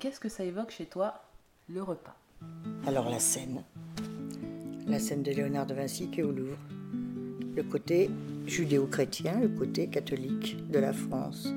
[0.00, 1.24] Qu'est-ce que ça évoque chez toi,
[1.68, 2.16] le repas?
[2.86, 3.64] Alors la scène.
[4.86, 6.56] La scène de Léonard de Vinci qui est au Louvre.
[7.56, 8.08] Le côté
[8.46, 11.52] judéo-chrétien, le côté catholique de la France.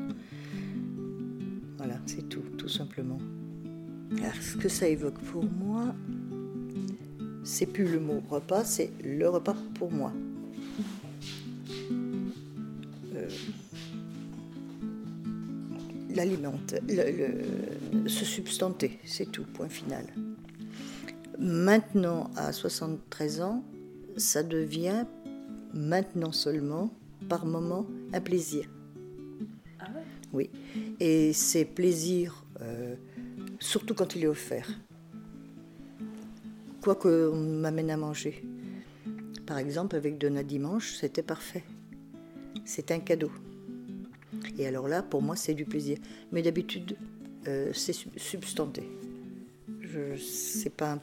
[1.78, 3.20] Voilà, c'est tout, tout simplement.
[4.18, 5.94] Alors, ce que ça évoque pour moi,
[7.44, 10.12] c'est plus le mot repas, c'est le repas pour moi.
[16.16, 16.76] L'alimente,
[18.08, 20.06] se substanter, c'est tout, point final.
[21.40, 23.64] Maintenant, à 73 ans,
[24.18, 25.06] ça devient
[25.74, 26.92] maintenant seulement,
[27.30, 28.70] par moment, un plaisir.
[29.80, 30.04] Ah ouais?
[30.34, 30.50] Oui.
[31.00, 32.96] Et c'est plaisir, euh,
[33.60, 34.70] surtout quand il est offert.
[36.82, 38.44] Quoi qu'on m'amène à manger.
[39.46, 41.64] Par exemple, avec Donna Dimanche, c'était parfait.
[42.66, 43.32] C'est un cadeau.
[44.62, 45.98] Et alors là, pour moi, c'est du plaisir.
[46.32, 46.96] Mais d'habitude,
[47.48, 48.84] euh, c'est substanté.
[49.82, 51.00] Je sais pas.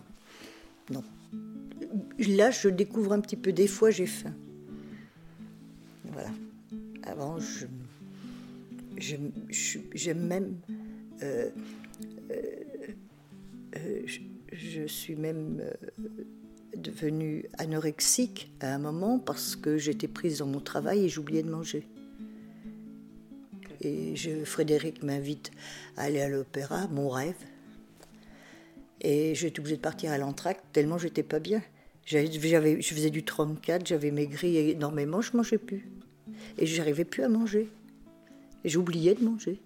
[0.91, 1.03] Non.
[2.19, 3.53] Là, je découvre un petit peu.
[3.53, 4.35] Des fois, j'ai faim.
[6.05, 6.31] Voilà.
[7.03, 7.67] Avant, je
[8.99, 10.57] j'aime même.
[11.23, 11.51] Euh,
[12.31, 12.35] euh,
[13.77, 14.03] euh,
[14.53, 15.63] je, suis même
[16.77, 21.51] devenue anorexique à un moment parce que j'étais prise dans mon travail et j'oubliais de
[21.51, 21.87] manger.
[23.81, 25.51] Et Frédéric m'invite
[25.97, 27.37] à aller à l'opéra, mon rêve.
[29.01, 31.63] Et j'étais obligée de partir à l'entracte tellement j'étais pas bien.
[32.05, 35.87] J'avais, je faisais du 34, j'avais maigri énormément, je mangeais plus.
[36.57, 37.69] Et j'arrivais plus à manger.
[38.65, 39.61] Et j'oubliais de manger.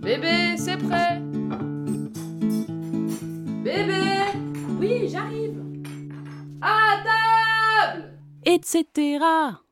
[0.00, 1.27] Bébé, c'est prêt
[5.18, 5.62] j'arrive
[6.60, 9.18] À table Etc.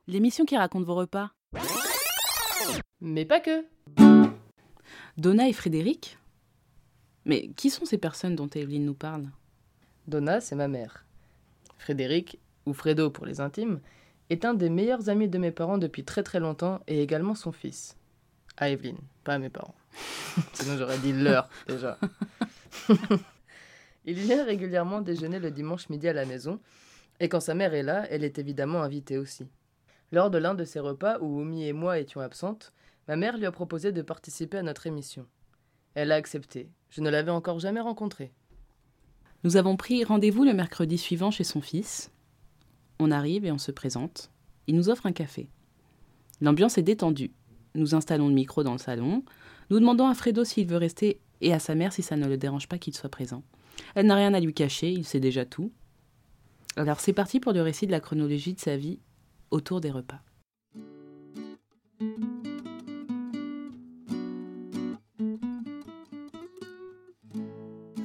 [0.07, 1.31] L'émission qui raconte vos repas.
[3.01, 3.65] Mais pas que.
[5.17, 6.19] Donna et Frédéric?
[7.25, 9.31] Mais qui sont ces personnes dont Evelyne nous parle?
[10.07, 11.05] Donna, c'est ma mère.
[11.79, 13.81] Frédéric, ou Fredo pour les intimes,
[14.31, 17.53] est un des meilleurs amis de mes parents depuis très très longtemps et également son
[17.53, 17.97] fils.
[18.57, 19.75] À Evelyne, pas à mes parents.
[20.53, 21.99] Sinon j'aurais dit leur déjà.
[24.07, 26.61] Il vient régulièrement déjeuner le dimanche midi à la maison,
[27.19, 29.47] et quand sa mère est là, elle est évidemment invitée aussi.
[30.13, 32.73] Lors de l'un de ces repas où Oumi et moi étions absentes,
[33.09, 35.27] ma mère lui a proposé de participer à notre émission.
[35.95, 36.71] Elle a accepté.
[36.91, 38.33] Je ne l'avais encore jamais rencontrée.
[39.43, 42.13] Nous avons pris rendez-vous le mercredi suivant chez son fils.
[42.99, 44.31] On arrive et on se présente.
[44.67, 45.49] Il nous offre un café.
[46.41, 47.33] L'ambiance est détendue.
[47.75, 49.25] Nous installons le micro dans le salon.
[49.71, 52.37] Nous demandons à Fredo s'il veut rester et à sa mère si ça ne le
[52.37, 53.43] dérange pas qu'il soit présent.
[53.95, 55.73] Elle n'a rien à lui cacher, il sait déjà tout.
[56.77, 59.01] Alors c'est parti pour le récit de la chronologie de sa vie
[59.51, 60.21] autour des repas.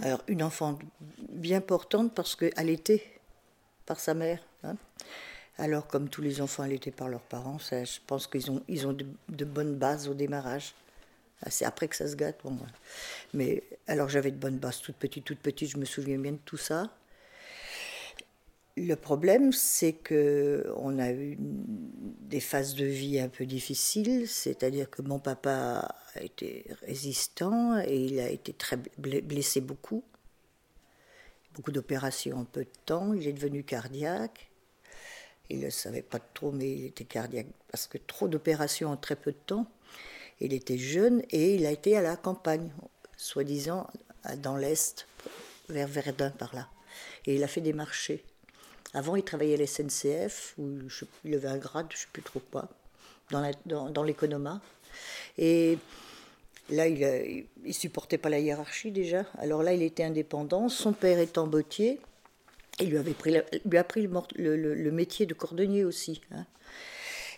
[0.03, 0.79] Alors, une enfant
[1.29, 3.03] bien portante parce qu'elle était
[3.85, 4.39] par sa mère.
[4.63, 4.75] Hein.
[5.57, 8.93] Alors, comme tous les enfants l'étaient par leurs parents, je pense qu'ils ont, ils ont
[8.93, 10.73] de, bonnes bases au démarrage.
[11.50, 12.68] C'est après que ça se gâte pour moi.
[13.34, 16.40] Mais alors, j'avais de bonnes bases toute petite, toute petite, je me souviens bien de
[16.46, 16.90] tout ça.
[18.78, 24.90] Le problème, c'est que on a eu des phases de vie un peu difficiles, c'est-à-dire
[24.90, 30.03] que mon papa a été résistant et il a été très blessé beaucoup
[31.56, 33.13] beaucoup d'opérations en peu de temps.
[33.13, 34.50] Il est devenu cardiaque.
[35.50, 38.97] Il ne le savait pas trop, mais il était cardiaque parce que trop d'opérations en
[38.97, 39.68] très peu de temps.
[40.41, 42.69] Il était jeune et il a été à la campagne,
[43.16, 43.88] soi-disant
[44.38, 45.07] dans l'Est,
[45.69, 46.68] vers Verdun par là.
[47.25, 48.24] Et il a fait des marchés.
[48.94, 50.79] Avant, il travaillait à la SNCF, où
[51.24, 52.68] il avait un grade, je ne sais plus trop quoi,
[53.29, 54.59] dans l'économat.
[55.38, 55.78] Et
[56.72, 59.25] Là, il, ne supportait pas la hiérarchie déjà.
[59.38, 60.69] Alors là, il était indépendant.
[60.69, 62.00] Son père étant bottier,
[62.79, 66.22] il lui avait pris a pris le, métier de cordonnier aussi.
[66.31, 66.46] Hein.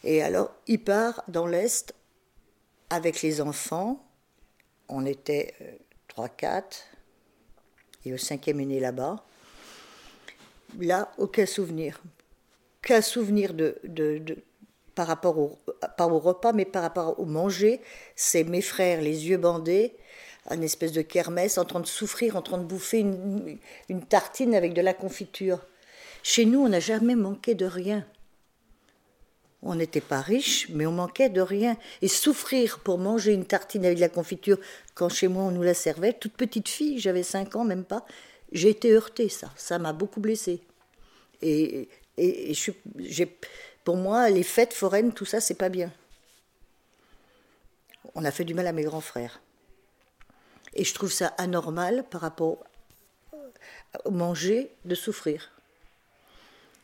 [0.03, 1.95] Et alors, il part dans l'Est
[2.93, 4.05] avec les enfants.
[4.87, 5.53] On était
[6.15, 6.45] 3-4.
[6.45, 6.59] Euh,
[8.05, 9.25] et le cinquième est là-bas.
[10.79, 12.01] Là, aucun souvenir.
[12.81, 13.79] Qu'un souvenir de,
[14.93, 15.57] par rapport au,
[15.97, 17.81] pas au repas, mais par rapport au manger,
[18.15, 19.95] c'est mes frères, les yeux bandés,
[20.51, 24.73] une espèce de kermesse, en train de souffrir, en train de bouffer une tartine avec
[24.73, 25.65] de la confiture.
[26.21, 28.05] Chez nous, on n'a jamais manqué de rien.
[29.63, 31.77] On n'était pas riches, mais on manquait de rien.
[32.01, 34.57] Et souffrir pour manger une tartine avec de la confiture,
[34.93, 38.05] quand chez moi on nous la servait, toute petite fille, j'avais 5 ans, même pas,
[38.51, 39.51] j'ai été heurtée, ça.
[39.55, 40.61] Ça m'a beaucoup blessée.
[41.41, 41.87] Et
[42.17, 42.53] Et,
[43.83, 45.91] pour moi, les fêtes foraines, tout ça, c'est pas bien.
[48.15, 49.41] On a fait du mal à mes grands frères.
[50.73, 52.63] Et je trouve ça anormal par rapport
[54.05, 55.51] au manger de souffrir.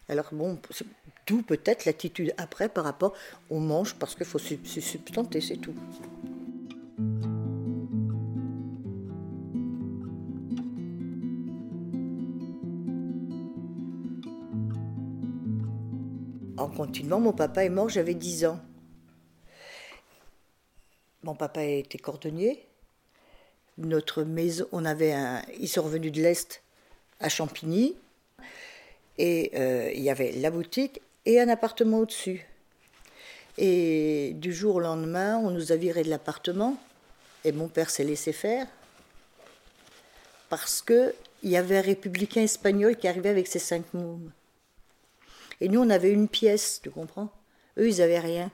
[0.07, 0.59] Alors bon,
[1.29, 3.13] d'où peut-être l'attitude après par rapport
[3.51, 5.75] au mange parce qu'il faut se substanter, c'est tout.
[16.57, 18.59] En continuant, mon papa est mort, j'avais 10 ans.
[21.23, 22.65] Mon papa était cordonnier.
[23.77, 25.41] Notre maison, on avait un.
[25.59, 26.63] Ils sont revenus de l'Est
[27.19, 27.95] à Champigny.
[29.17, 32.43] Et euh, il y avait la boutique et un appartement au-dessus.
[33.59, 36.75] Et du jour au lendemain, on nous a virés de l'appartement.
[37.45, 38.65] Et mon père s'est laissé faire.
[40.49, 44.31] Parce qu'il y avait un républicain espagnol qui arrivait avec ses cinq mômes.
[45.61, 47.29] Et nous, on avait une pièce, tu comprends?
[47.77, 48.51] Eux, ils n'avaient rien.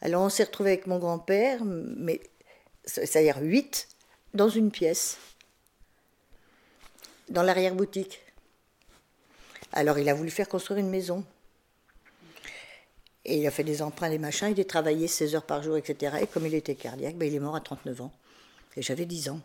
[0.00, 2.20] Alors on s'est retrouvé avec mon grand-père, mais
[2.86, 3.88] c'est-à-dire huit,
[4.32, 5.18] dans une pièce,
[7.28, 8.20] dans l'arrière-boutique.
[9.72, 11.22] Alors il a voulu faire construire une maison.
[13.28, 15.76] Et il a fait des emprunts, des machins, il a travaillé 16 heures par jour,
[15.76, 16.16] etc.
[16.22, 18.12] Et comme il était cardiaque, ben, il est mort à 39 ans.
[18.74, 19.40] Et j'avais 10 ans.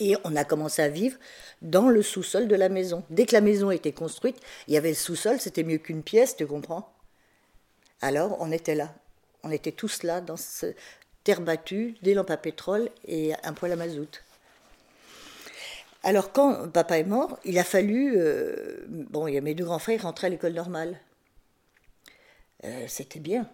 [0.00, 1.16] Et on a commencé à vivre
[1.62, 3.02] dans le sous-sol de la maison.
[3.08, 4.36] Dès que la maison était construite,
[4.68, 6.92] il y avait le sous-sol, c'était mieux qu'une pièce, tu comprends?
[8.02, 8.94] Alors on était là.
[9.44, 10.74] On était tous là, dans ce
[11.24, 14.22] terre battue, des lampes à pétrole et un poêle à mazout.
[16.02, 18.14] Alors quand papa est mort, il a fallu...
[18.18, 20.98] Euh, bon, il y a mes deux grands frères rentraient à l'école normale.
[22.64, 23.48] Euh, c'était bien,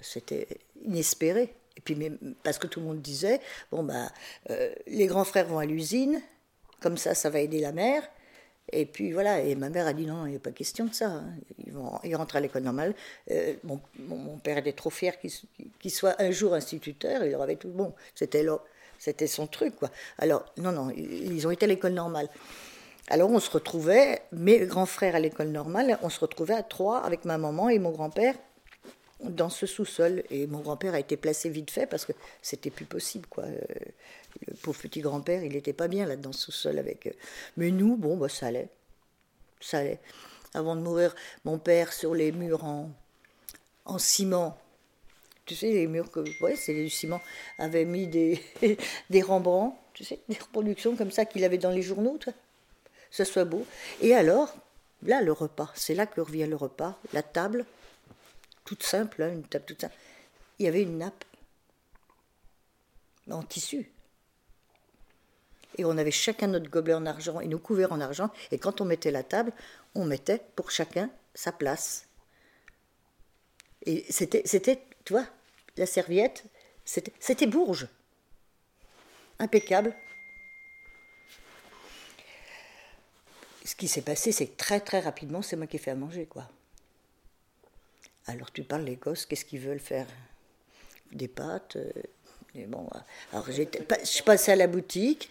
[0.00, 0.46] C'était
[0.84, 1.54] inespéré.
[1.76, 1.96] Et puis,
[2.42, 3.40] parce que tout le monde disait,
[3.72, 4.08] bon, bah,
[4.50, 6.22] euh, les grands frères vont à l'usine,
[6.80, 8.02] comme ça, ça va aider la mère.
[8.72, 10.94] Et puis voilà, et ma mère a dit non, il n'y a pas question de
[10.94, 11.06] ça.
[11.08, 11.34] Hein.
[11.66, 12.94] Ils, vont, ils rentrent à l'école normale.
[13.30, 17.56] Euh, mon, mon, père était trop fier qu'il soit un jour instituteur, il leur avait
[17.56, 17.68] tout.
[17.68, 18.46] Bon, c'était
[18.98, 19.90] c'était son truc, quoi.
[20.16, 22.28] Alors, non, non, ils ont été à l'école normale.
[23.08, 27.00] Alors, on se retrouvait, mes grands frères à l'école normale, on se retrouvait à trois
[27.00, 28.34] avec ma maman et mon grand-père
[29.20, 30.22] dans ce sous-sol.
[30.30, 33.44] Et mon grand-père a été placé vite fait parce que c'était plus possible, quoi.
[33.44, 33.60] Euh,
[34.46, 37.06] le pauvre petit grand-père, il n'était pas bien là dans ce sous-sol avec.
[37.06, 37.14] eux.
[37.56, 38.68] Mais nous, bon, bah, ça allait.
[39.60, 40.00] Ça allait.
[40.54, 41.14] Avant de mourir,
[41.44, 42.90] mon père, sur les murs en,
[43.84, 44.56] en ciment,
[45.46, 46.20] tu sais, les murs que.
[46.42, 47.20] Ouais, c'est du ciment,
[47.58, 48.40] avait mis des,
[49.10, 52.32] des Rembrandt, tu sais, des reproductions comme ça qu'il avait dans les journaux, toi.
[53.22, 53.64] Soit beau.
[54.00, 54.52] Et alors,
[55.02, 57.64] là, le repas, c'est là que revient le repas, la table,
[58.64, 59.94] toute simple, hein, une table toute simple.
[60.58, 61.24] Il y avait une nappe
[63.30, 63.90] en tissu.
[65.78, 68.30] Et on avait chacun notre gobelet en argent et nos couverts en argent.
[68.50, 69.52] Et quand on mettait la table,
[69.94, 72.06] on mettait pour chacun sa place.
[73.82, 75.26] Et c'était, c'était tu vois,
[75.76, 76.44] la serviette,
[76.84, 77.88] c'était, c'était bourge.
[79.38, 79.94] Impeccable.
[83.64, 85.94] Ce qui s'est passé, c'est que très très rapidement, c'est moi qui ai fait à
[85.94, 86.48] manger, quoi.
[88.26, 90.06] Alors tu parles les gosses, qu'est-ce qu'ils veulent faire?
[91.12, 92.88] Des pâtes euh, bon,
[93.32, 95.28] alors je passais à la boutique,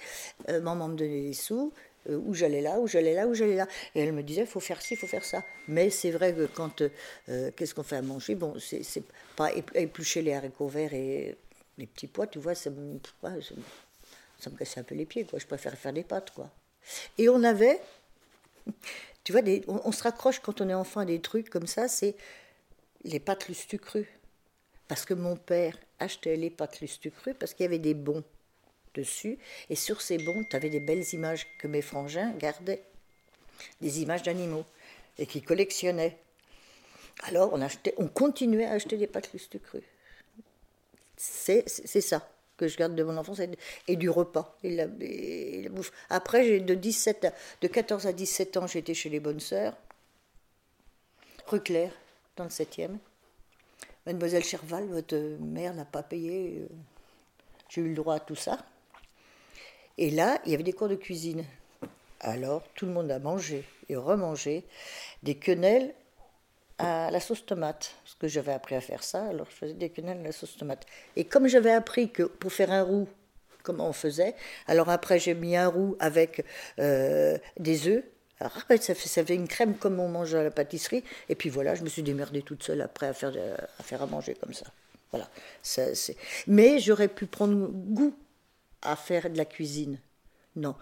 [0.49, 1.73] euh, maman me donnait des sous,
[2.09, 3.67] euh, où j'allais là, où j'allais là, où j'allais là.
[3.95, 5.43] Et elle me disait, faut faire ci, faut faire ça.
[5.67, 6.83] Mais c'est vrai que quand,
[7.25, 8.35] qu'est-ce qu'on fait à manger?
[8.35, 9.03] Bon, c'est
[9.35, 11.37] pas éplucher les haricots verts et
[11.77, 12.99] les petits pois, tu vois, ça me,
[14.39, 15.39] ça me cassait un peu les pieds, quoi.
[15.39, 16.49] Je préférais faire des pâtes, quoi.
[17.17, 17.79] Et on avait,
[19.23, 22.15] tu vois, on, se raccroche quand on est enfant à des trucs comme ça, c'est
[23.03, 24.19] les pâtes lustu crues.
[24.87, 28.23] Parce que mon père achetait les pâtes lustu crues parce qu'il y avait des bons
[28.93, 29.37] dessus.
[29.69, 32.83] Et sur ces bons, tu avais des belles images que mes frangins gardaient.
[33.81, 34.65] Des images d'animaux.
[35.17, 36.17] Et qu'ils collectionnaient.
[37.23, 37.53] Alors
[37.97, 39.83] on, continuait à acheter des pâtes lustu crues.
[41.15, 42.27] C'est ça
[42.67, 43.41] que je garde de mon enfance
[43.87, 45.91] et du repas la, bouffe.
[46.09, 49.75] Après, j'ai de 17 de 14 à 17 ans, j'étais chez les bonnes sœurs,
[51.47, 51.93] rue Claire
[52.35, 52.97] dans le 7e.
[54.05, 56.59] Mademoiselle Cherval, votre mère n'a pas payé.
[56.59, 56.67] Euh,
[57.69, 58.59] j'ai eu le droit à tout ça.
[59.97, 61.45] Et là, il y avait des cours de cuisine.
[62.19, 64.65] Alors, tout le monde a mangé et remangé
[65.23, 65.93] des quenelles
[66.83, 67.95] à la sauce tomate.
[68.03, 70.57] Parce que j'avais appris à faire ça, alors je faisais des quenelles à la sauce
[70.57, 70.85] tomate.
[71.15, 73.07] Et comme j'avais appris que pour faire un roux,
[73.63, 74.35] comment on faisait,
[74.67, 76.45] alors après j'ai mis un roux avec
[76.79, 78.03] euh, des œufs,
[78.39, 81.03] alors après, ça fait, ça fait une crème comme on mange à la pâtisserie.
[81.29, 83.31] Et puis voilà, je me suis démerdée toute seule après à faire,
[83.79, 84.65] à, faire à manger comme ça.
[85.11, 85.29] Voilà.
[85.61, 85.83] Ça,
[86.47, 88.13] Mais j'aurais pu prendre goût
[88.81, 89.97] à faire de la cuisine.
[90.57, 90.75] Non.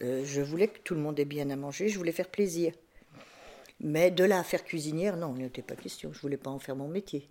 [0.00, 2.72] Euh, je voulais que tout le monde ait bien à manger, je voulais faire plaisir.
[3.84, 6.10] Mais de là à faire cuisinière, non, il n'était pas question.
[6.10, 7.28] Je voulais pas en faire mon métier.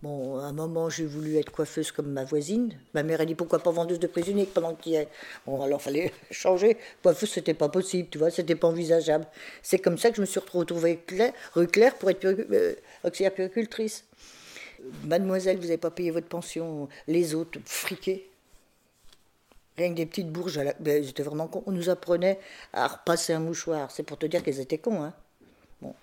[0.00, 2.72] Bon, à un moment, j'ai voulu être coiffeuse comme ma voisine.
[2.94, 5.04] Ma mère a dit pourquoi pas vendeuse de prisonniers pendant qu'il y a.
[5.44, 6.78] Bon, alors fallait changer.
[7.02, 9.26] Coiffeuse, c'était pas possible, tu vois, c'était pas envisageable.
[9.60, 10.98] C'est comme ça que je me suis retrouvée
[11.52, 14.04] rue Claire pour être euh, auxiliaire puricultrice.
[15.04, 16.88] Mademoiselle, vous n'avez pas payé votre pension.
[17.06, 18.27] Les autres, friqués.
[19.78, 21.62] Rien que des petites bourges, ben, ils étaient vraiment cons.
[21.66, 22.40] On nous apprenait
[22.72, 23.92] à repasser un mouchoir.
[23.92, 25.14] C'est pour te dire qu'ils étaient cons, hein.
[25.80, 25.94] Bon.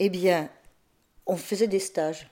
[0.00, 0.50] Eh bien,
[1.26, 2.28] on faisait des stages.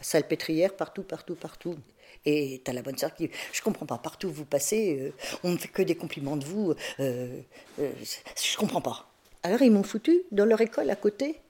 [0.00, 1.76] Salpêtrière, partout, partout, partout.
[2.24, 5.12] Et t'as la bonne sœur qui Je comprends pas, partout où vous passez, euh,
[5.44, 6.74] on ne fait que des compliments de vous.
[6.98, 7.40] Euh,
[7.78, 7.92] euh,
[8.42, 9.08] je comprends pas.
[9.42, 11.40] Alors ils m'ont foutu dans leur école à côté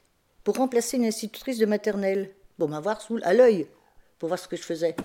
[0.44, 2.30] pour remplacer une institutrice de maternelle.
[2.58, 3.66] Pour m'avoir sous, à l'œil,
[4.18, 4.96] pour voir ce que je faisais.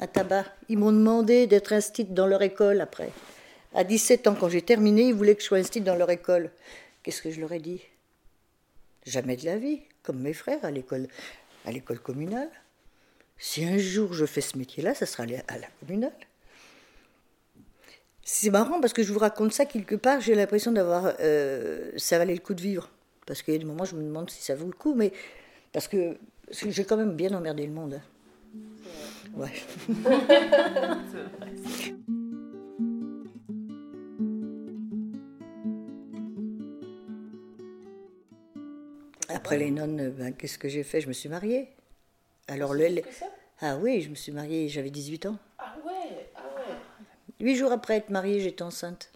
[0.00, 0.46] À tabac.
[0.68, 3.10] Ils m'ont demandé d'être instite dans leur école après.
[3.74, 6.50] À 17 ans, quand j'ai terminé, ils voulaient que je sois instite dans leur école.
[7.04, 7.82] Qu'est-ce que je leur ai dit?
[9.06, 11.06] Jamais de la vie comme mes frères à l'école,
[11.66, 12.50] à l'école communale.
[13.38, 16.12] Si un jour je fais ce métier-là, ça sera à la communale.
[18.22, 21.14] C'est marrant parce que je vous raconte ça quelque part, j'ai l'impression d'avoir.
[21.20, 22.90] Euh, ça valait le coup de vivre.
[23.26, 25.12] Parce qu'il y a des moments, je me demande si ça vaut le coup, mais.
[25.72, 26.16] Parce que,
[26.50, 28.00] j'ai quand même bien emmerdé le monde.
[29.34, 29.52] Ouais.
[39.28, 41.00] Après les nonnes, ben, qu'est-ce que j'ai fait?
[41.00, 41.68] Je me suis mariée.
[42.48, 43.02] Alors le,
[43.60, 45.38] Ah oui, je me suis mariée, j'avais 18 ans.
[45.58, 46.74] Ah ouais, ah ouais.
[47.40, 49.10] Huit jours après être mariée, j'étais enceinte.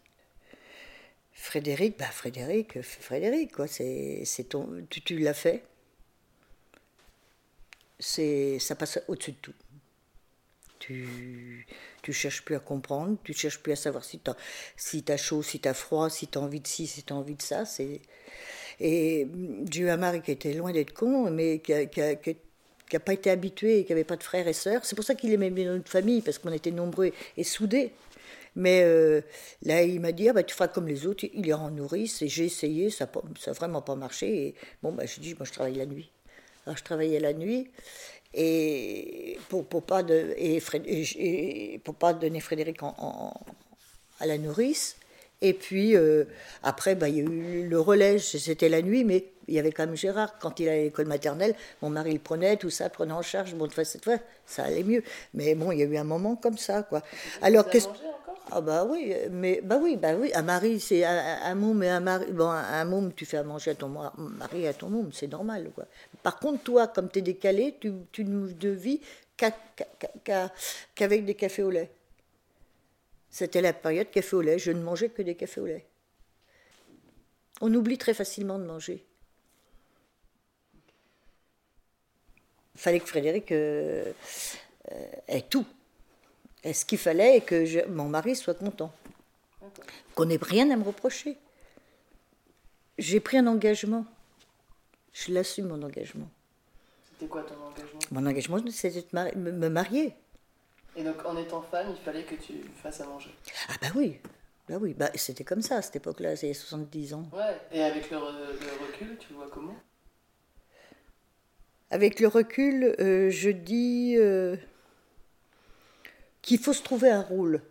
[1.32, 5.64] Frédéric, bah Frédéric, Frédéric, quoi, c'est, c'est ton, tu, tu l'as fait.
[7.98, 9.54] C'est, ça passe au-dessus de tout.
[10.86, 11.66] Tu,
[12.02, 14.20] tu cherches plus à comprendre, tu cherches plus à savoir si
[14.76, 17.42] si as chaud, si t'as froid, si t'as envie de ci, si t'as envie de
[17.42, 17.64] ça.
[17.64, 18.00] C'est,
[18.80, 19.26] et
[19.70, 23.78] j'ai eu un mari qui était loin d'être con, mais qui n'a pas été habitué
[23.78, 24.84] et qui n'avait pas de frères et sœurs.
[24.84, 27.92] C'est pour ça qu'il aimait bien notre famille, parce qu'on était nombreux et soudés.
[28.56, 29.20] Mais euh,
[29.62, 32.22] là, il m'a dit, ah, bah, tu feras comme les autres, il ira en nourrice.
[32.22, 33.10] Et j'ai essayé, ça
[33.46, 34.48] n'a vraiment pas marché.
[34.48, 36.10] Et bon, bah, je dis, moi, je travaille la nuit.
[36.66, 37.70] Alors, je travaillais la nuit.
[38.34, 43.32] Et pour, pour pas de, et, pour pas donner Frédéric en,
[44.18, 44.96] à la nourrice,
[45.40, 46.24] et puis euh,
[46.62, 49.72] après, bah, il y a eu le relais, c'était la nuit, mais il y avait
[49.72, 50.38] quand même Gérard.
[50.38, 53.54] Quand il allait à l'école maternelle, mon mari le prenait, tout ça, prenait en charge.
[53.54, 55.02] Bon, cette fois, ça allait mieux.
[55.34, 57.02] Mais bon, il y a eu un moment comme ça, quoi.
[57.42, 57.88] Alors, qu'est-ce
[58.50, 61.88] ah bah oui, mais bah oui, bah oui, un mari c'est un, un môme et
[61.88, 62.26] un mari.
[62.30, 65.28] Bon, un môme, tu fais à manger à ton mari et à ton môme, c'est
[65.28, 65.70] normal.
[65.74, 65.84] Quoi.
[66.24, 69.00] Par contre, toi, comme tu es décalé, tu, tu ne vis
[69.36, 71.90] qu'avec des cafés au lait.
[73.28, 74.58] C'était la période café au lait.
[74.58, 75.84] Je ne mangeais que des cafés au lait.
[77.60, 79.04] On oublie très facilement de manger.
[82.74, 84.10] Il fallait que Frédéric euh,
[84.92, 85.66] euh, ait tout.
[86.62, 88.94] Et ce qu'il fallait, que mon mari soit content.
[90.14, 91.36] Qu'on n'ait rien à me reprocher.
[92.96, 94.06] J'ai pris un engagement.
[95.14, 96.28] Je l'assume, mon engagement.
[97.10, 98.00] C'était quoi ton engagement?
[98.10, 100.14] Mon engagement, c'était de me marier.
[100.96, 103.30] Et donc, en étant femme, il fallait que tu fasses à manger?
[103.68, 104.18] Ah bah oui,
[104.68, 107.28] bah oui, bah c'était comme ça à cette époque-là, c'est 70 ans.
[107.32, 109.76] Ouais, et avec le, recul, tu vois comment?
[111.90, 114.56] Avec le recul, euh, je dis euh,
[116.42, 117.62] qu'il faut se trouver un rôle.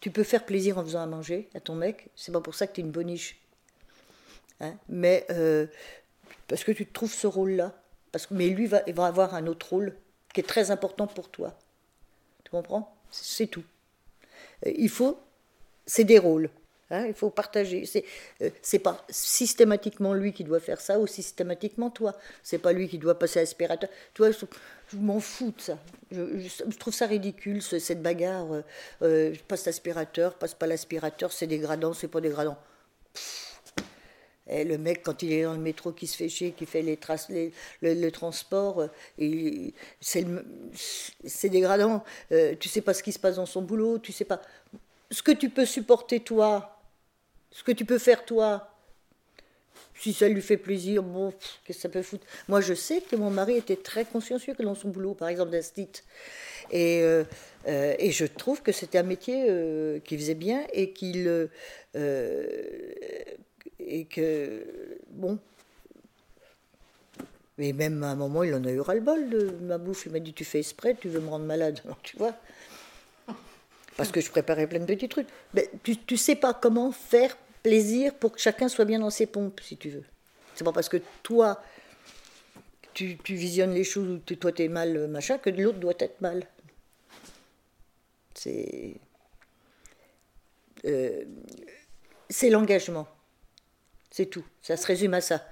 [0.00, 2.66] Tu peux faire plaisir en faisant à manger à ton mec, c'est pas pour ça
[2.66, 3.38] que tu es une boniche.
[4.60, 5.66] Hein mais euh,
[6.48, 7.72] parce que tu trouves ce rôle-là.
[8.12, 9.94] Parce que, mais lui va, avoir un autre rôle
[10.34, 11.56] qui est très important pour toi.
[12.44, 12.94] Tu comprends?
[13.10, 13.64] C'est tout.
[14.66, 15.18] Euh, il faut,
[15.86, 16.50] c'est des rôles.
[16.90, 17.86] Hein, il faut partager.
[17.86, 18.04] C'est
[18.42, 22.16] euh, pas systématiquement lui qui doit faire ça ou systématiquement toi.
[22.42, 23.88] C'est pas lui qui doit passer à l'aspirateur.
[24.12, 25.78] Toi, je, m'en fous de ça.
[26.10, 28.48] Je, je, trouve ça ridicule cette bagarre.
[29.02, 32.58] Euh, passe l'aspirateur, passe pas l'aspirateur, c'est dégradant, c'est pas dégradant.
[34.50, 36.82] Et le mec, quand il est dans le métro, qui se fait chier, qui fait
[36.82, 37.52] les traces, les,
[37.82, 38.88] le, transport,
[39.20, 42.02] euh, c'est dégradant.
[42.32, 44.42] Euh, tu sais pas ce qui se passe dans son boulot, tu sais pas
[45.12, 46.80] ce que tu peux supporter toi,
[47.52, 48.66] ce que tu peux faire toi.
[49.94, 51.32] Si ça lui fait plaisir, bon,
[51.64, 52.26] qu'est-ce que ça peut foutre?
[52.48, 55.50] Moi, je sais que mon mari était très consciencieux que dans son boulot, par exemple
[55.50, 55.90] d'instit.
[56.70, 57.24] Et, euh,
[57.66, 59.44] et je trouve que c'était un métier
[60.04, 61.50] qu'il faisait bien et qu'il
[63.78, 64.64] et que,
[65.10, 65.38] bon.
[67.58, 70.06] Mais même à un moment, il en a eu ras-le-bol de ma bouffe.
[70.06, 71.80] Il m'a dit Tu fais exprès, tu veux me rendre malade.
[71.84, 72.34] Alors, tu vois
[73.96, 75.28] Parce que je préparais plein de petits trucs.
[75.54, 79.26] Mais tu ne sais pas comment faire plaisir pour que chacun soit bien dans ses
[79.26, 80.04] pompes, si tu veux.
[80.54, 81.62] C'est pas parce que toi,
[82.94, 85.94] tu, tu visionnes les choses où tu- toi t'es mal, euh, machin, que l'autre doit
[85.98, 86.46] être mal.
[88.34, 88.94] C'est.
[90.86, 91.24] euh,
[92.30, 93.06] c'est l'engagement.
[94.10, 94.44] C'est tout.
[94.62, 95.44] Ça se résume à ça.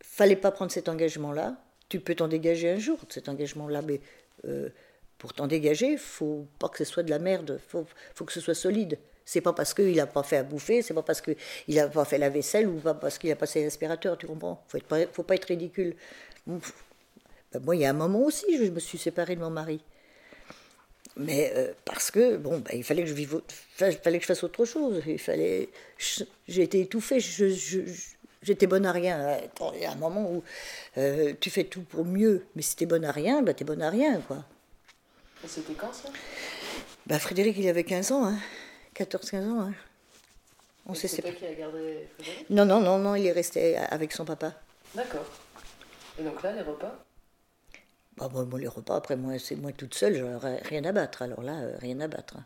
[0.00, 1.56] Fallait pas prendre cet engagement-là.
[1.88, 4.00] Tu peux t'en dégager un jour de cet engagement-là, mais
[4.46, 4.68] euh,
[5.18, 7.60] pour t'en dégager, faut pas que ce soit de la merde.
[7.68, 8.98] Faut, faut que ce soit solide.
[9.24, 12.04] C'est pas parce qu'il a pas fait à bouffer, c'est pas parce qu'il a pas
[12.04, 14.62] fait la vaisselle ou pas parce qu'il a passé l'aspirateur, tu comprends?
[14.66, 15.94] Faut être pas, faut pas être ridicule.
[16.46, 16.60] Ben
[17.62, 19.80] moi, il y a un moment aussi, je me suis séparée de mon mari.
[21.16, 24.22] Mais euh, parce que, bon, ben, il fallait que je vive, autre- fa- fallait que
[24.22, 25.02] je fasse autre chose.
[25.06, 25.68] Il fallait,
[26.48, 27.20] j'ai été étouffée.
[27.20, 27.48] Je,
[28.42, 29.38] j'étais bonne à rien.
[29.74, 30.42] Il y a un moment où
[30.96, 33.82] euh, tu fais tout pour mieux, mais si t'es bonne à rien, ben, t'es bonne
[33.82, 34.44] à rien, quoi.
[35.44, 36.08] Et c'était quand ça?
[37.06, 38.38] Ben, Frédéric, il avait 15 ans, hein.
[38.96, 39.60] 14-15 ans.
[39.62, 39.74] Hein.
[40.86, 41.34] On s'est C'est séparés.
[41.36, 42.50] qui as gardé Frédéric?
[42.50, 44.54] Non, non, non, non, il est resté avec son papa.
[44.94, 45.26] D'accord.
[46.18, 47.04] Et donc là, les repas?
[48.18, 48.28] Bah,
[48.58, 51.22] les repas, après, moi, c'est moi toute seule, j'aurais rien à battre.
[51.22, 52.36] Alors là, euh, rien à battre.
[52.36, 52.44] hein.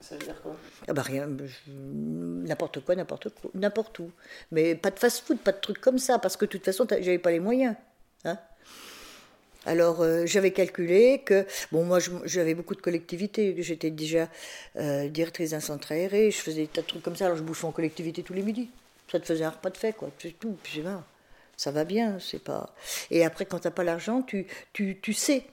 [0.00, 0.56] Ça veut dire quoi?
[0.88, 1.28] Ah bah rien,
[1.68, 4.10] n'importe quoi, n'importe quoi, n'importe où.
[4.50, 7.18] Mais pas de fast-food, pas de trucs comme ça, parce que de toute façon, j'avais
[7.20, 7.76] pas les moyens.
[8.24, 8.38] Hein
[9.64, 14.28] alors euh, j'avais calculé que, bon moi j'avais beaucoup de collectivités, j'étais déjà
[14.76, 17.44] euh, directrice d'un centre aéré, je faisais des tas de trucs comme ça, alors je
[17.44, 18.68] bouffais en collectivité tous les midis.
[19.10, 20.56] Ça te faisait un repas de fait, quoi, c'est tout.
[20.62, 21.04] Puis j'ai marre.
[21.62, 22.74] Ça va bien, c'est pas...
[23.10, 25.44] Et après quand t'as pas l'argent, tu, tu, tu sais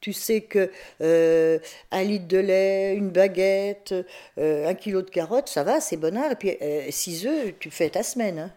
[0.00, 1.58] tu sais que euh,
[1.90, 3.92] un litre de lait, une baguette,
[4.38, 6.30] euh, un kilo de carottes, ça va, c'est bonnard.
[6.32, 8.38] Et puis euh, six œufs, tu fais ta semaine.
[8.38, 8.52] hein.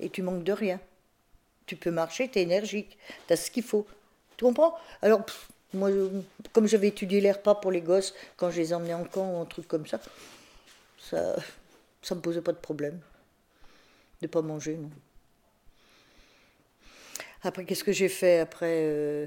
[0.00, 0.80] Et tu manques de rien.
[1.66, 3.86] Tu peux marcher, tu es énergique, tu as ce qu'il faut.
[4.36, 4.74] Tu comprends?
[5.00, 5.24] Alors,
[5.72, 5.90] moi,
[6.52, 9.40] comme j'avais étudié les repas pour les gosses, quand je les emmenais en camp ou
[9.40, 10.00] un truc comme ça,
[10.98, 11.36] ça
[12.02, 13.00] ça me posait pas de problème
[14.22, 14.78] de pas manger.
[17.42, 19.26] Après, qu'est-ce que j'ai fait après euh,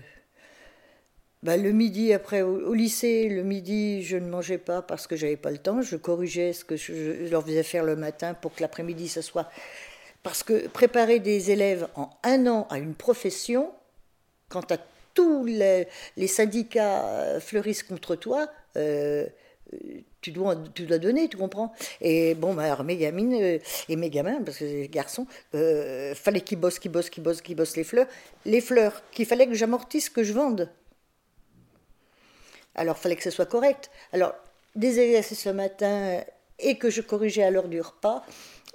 [1.43, 5.37] bah, le midi, après, au, lycée, le midi, je ne mangeais pas parce que j'avais
[5.37, 5.81] pas le temps.
[5.81, 9.49] Je corrigeais ce que je, leur faisais faire le matin pour que l'après-midi, ce soit.
[10.21, 13.71] Parce que préparer des élèves en un an à une profession,
[14.49, 14.73] quand tu
[15.13, 19.25] tous les, les syndicats euh, fleurissent contre toi, euh,
[20.21, 23.95] tu dois, tu dois donner, tu comprends Et bon, bah, alors mes gamines euh, et
[23.95, 27.41] mes gamins, parce que c'est des garçons, euh, fallait qu'ils bossent, qu'ils bossent, qu'ils bossent,
[27.41, 28.07] qu'ils bossent les fleurs.
[28.45, 30.69] Les fleurs, qu'il fallait que j'amortisse, que je vende.
[32.75, 33.89] Alors, il fallait que ce soit correct.
[34.13, 34.33] Alors,
[34.75, 36.21] des exercices le matin
[36.59, 38.25] et que je corrigeais à l'heure du repas,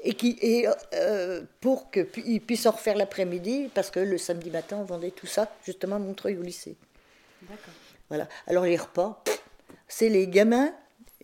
[0.02, 4.78] et, qui, et euh, pour qu'ils puissent en refaire l'après-midi, parce que le samedi matin,
[4.80, 6.76] on vendait tout ça, justement à Montreuil au lycée.
[7.42, 7.74] D'accord.
[8.08, 8.28] Voilà.
[8.46, 9.22] Alors, les repas,
[9.88, 10.74] c'est les gamins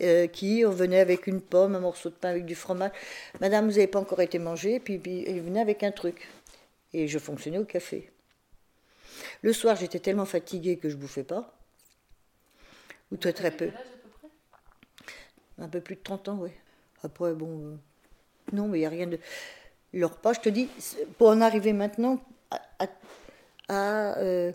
[0.02, 2.92] euh, qui venaient avec une pomme, un morceau de pain avec du fromage.
[3.40, 6.28] Madame, vous n'avez pas encore été mangé, puis, puis ils venaient avec un truc.
[6.92, 8.10] Et je fonctionnais au café.
[9.42, 11.54] Le soir, j'étais tellement fatiguée que je bouffais pas.
[13.12, 13.70] Ou très très peu.
[15.58, 16.50] Un peu plus de 30 ans, oui.
[17.02, 17.60] Après, bon.
[17.60, 17.76] euh,
[18.52, 19.18] non, mais il n'y a rien de.
[19.92, 20.68] Le repas, je te dis,
[21.18, 22.20] pour en arriver maintenant
[23.68, 24.52] à, euh,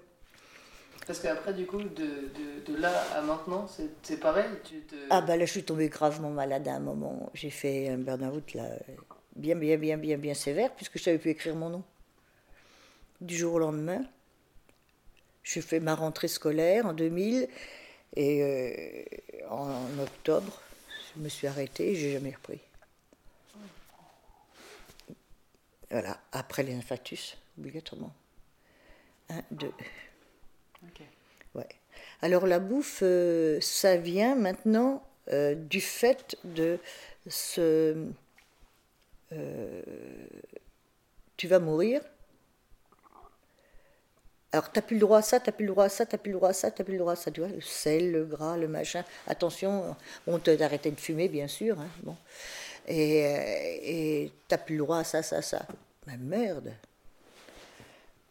[1.05, 3.67] Parce qu'après, du coup, de, là à maintenant,
[4.01, 4.45] c'est pareil
[5.11, 7.29] ah, bah là, je suis tombée gravement malade à un moment.
[7.33, 8.69] J'ai fait un burn-out, là,
[9.35, 11.83] bien, bien, bien, bien, bien sévère, puisque je savais plus écrire mon nom.
[13.21, 14.03] Du jour au lendemain,
[15.43, 17.47] j'ai fait ma rentrée scolaire en 2000,
[18.15, 20.59] et euh, en, en octobre,
[21.15, 22.59] je me suis arrêtée et j'ai jamais repris.
[25.91, 28.13] Voilà, après les infarctus, obligatoirement.
[29.29, 29.71] Un, deux.
[32.21, 36.79] Alors la bouffe, euh, ça vient maintenant euh, du fait de
[37.27, 38.07] ce...
[39.31, 39.81] euh,
[41.37, 42.01] tu vas mourir.
[44.51, 46.31] Alors, t'as plus le droit à ça, t'as plus le droit à ça, t'as plus
[46.31, 48.23] le droit à ça, t'as plus le droit à ça, tu vois, le sel, le
[48.23, 49.03] gras, le machin.
[49.27, 49.95] Attention,
[50.27, 52.15] on t'a arrêté de fumer, bien sûr, hein, bon.
[52.87, 55.65] Et et t'as plus le droit à ça, ça, ça.
[56.07, 56.73] Mais merde,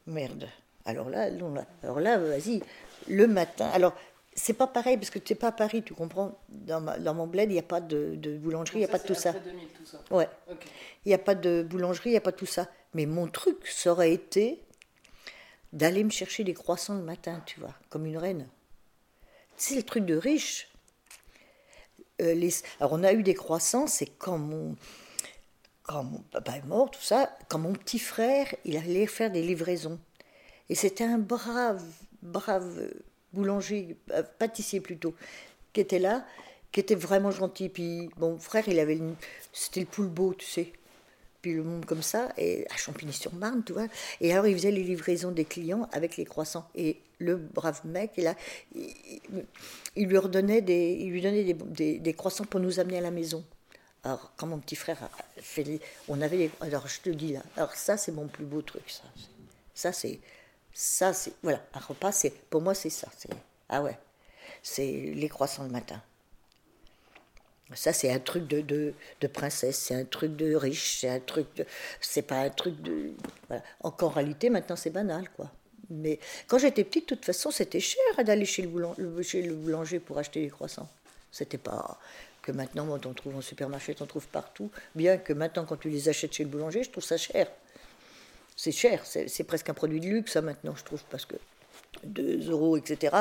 [0.07, 0.49] Merde.
[0.85, 1.55] Alors là, non.
[1.83, 2.62] Alors là, vas-y,
[3.09, 3.66] le matin.
[3.73, 3.94] Alors,
[4.35, 6.38] c'est pas pareil parce que tu n'es pas à Paris, tu comprends.
[6.49, 8.88] Dans, ma- dans mon bled, il n'y a pas de, de boulangerie, il n'y a
[8.88, 9.31] pas de tout ça.
[9.31, 9.99] Après 2000, tout ça.
[10.11, 10.29] Ouais,
[11.05, 12.68] il n'y a pas de boulangerie, il n'y a pas tout ça.
[12.94, 14.61] Mais mon truc, ça aurait été
[15.73, 18.49] d'aller me chercher des croissants le matin, tu vois, comme une reine.
[19.57, 20.68] C'est le truc de riche.
[22.20, 24.77] Euh, les- Alors, on a eu des croissants, c'est quand mon,
[25.83, 29.42] quand mon papa est mort, tout ça, quand mon petit frère, il allait faire des
[29.42, 29.99] livraisons.
[30.68, 31.85] Et c'était un brave,
[32.22, 32.90] brave
[33.33, 35.14] boulanger, euh, pâtissier plutôt,
[35.72, 36.24] qui était là,
[36.72, 37.68] qui était vraiment gentil.
[37.68, 39.00] Puis mon frère, il avait,
[39.53, 40.72] c'était le poule beau, tu sais.
[41.42, 43.88] Puis le monde comme ça, et à Champigny-sur-Marne, tu vois.
[44.20, 46.66] Et alors, il faisait les livraisons des clients avec les croissants.
[46.74, 48.35] Et le brave mec, il, a,
[48.74, 53.11] il, lui redonnait des, il lui donnait des, des, croissants pour nous amener à la
[53.11, 53.44] maison.
[54.05, 57.42] Alors, quand mon petit frère a fait les, on avait alors je te dis là,
[57.57, 59.05] alors ça c'est mon plus beau truc, ça.
[59.74, 60.20] Ça c'est,
[60.74, 63.08] ça c'est, voilà, un repas c'est, pour moi c'est ça.
[63.68, 63.98] Ah ouais,
[64.62, 66.02] c'est les croissants le matin.
[67.72, 71.46] Ça, c'est un truc de, de, princesse, c'est un truc de riche, c'est un truc
[71.56, 71.64] de.
[72.00, 73.12] C'est pas un truc de.
[73.48, 73.62] Voilà.
[73.80, 75.50] Encore en réalité, maintenant, c'est banal, quoi.
[75.90, 79.98] Mais quand j'étais petite, de toute façon, c'était cher d'aller chez le, chez le boulanger
[79.98, 80.88] pour acheter des croissants.
[81.32, 81.98] C'était pas
[82.42, 84.70] que maintenant, quand on trouve en supermarché, on trouve partout.
[84.94, 87.48] Bien que maintenant, quand tu les achètes chez le boulanger, je trouve ça cher.
[88.57, 91.37] C'est cher, c'est presque un produit de luxe, ça, maintenant, je trouve, parce que
[92.05, 93.17] 2 euros, etc.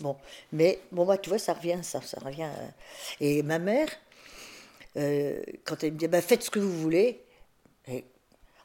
[0.00, 0.16] Bon,
[0.52, 2.50] mais bon, bah, tu vois, ça revient, ça, ça revient.
[2.58, 2.68] Euh.
[3.20, 3.88] Et ma mère,
[4.96, 7.20] euh, quand elle me dit, bah, faites ce que vous voulez,
[7.88, 8.04] et,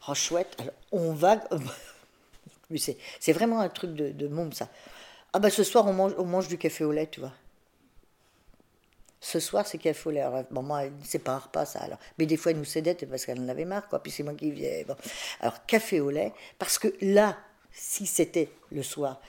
[0.07, 0.55] oh chouette,
[0.91, 1.39] on va.
[2.77, 4.69] C'est vraiment un truc de, de ça.
[5.33, 7.33] Ah, bah, ce soir, on mange, on mange du café au lait, tu vois.
[9.21, 10.21] Ce soir, c'est au lait.
[10.21, 11.79] Alors, bon, moi, c'est pas un repas, ça.
[11.79, 11.99] Alors.
[12.17, 14.01] Mais des fois, elle nous cédait parce qu'elle en avait marre, quoi.
[14.01, 14.83] Puis c'est moi qui viens.
[15.41, 17.37] Alors, café au lait, parce que là,
[17.71, 19.21] si c'était le soir,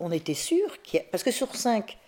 [0.00, 1.02] on était sûr qu'il a...
[1.10, 1.98] Parce que sur cinq,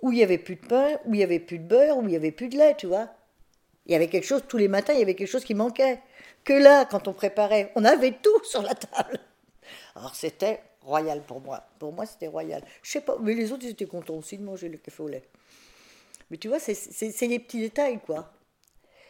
[0.00, 2.04] où il y avait plus de pain, où il y avait plus de beurre, où
[2.06, 3.08] il y avait plus de lait, tu vois.
[3.86, 6.00] Il y avait quelque chose, tous les matins, il y avait quelque chose qui manquait.
[6.44, 9.18] Que là, quand on préparait, on avait tout sur la table.
[9.94, 11.64] Alors c'était royal pour moi.
[11.78, 12.62] Pour moi, c'était royal.
[12.82, 15.08] Je sais pas, mais les autres, ils étaient contents aussi de manger le café au
[15.08, 15.24] lait.
[16.30, 18.32] Mais tu vois, c'est des petits détails, quoi.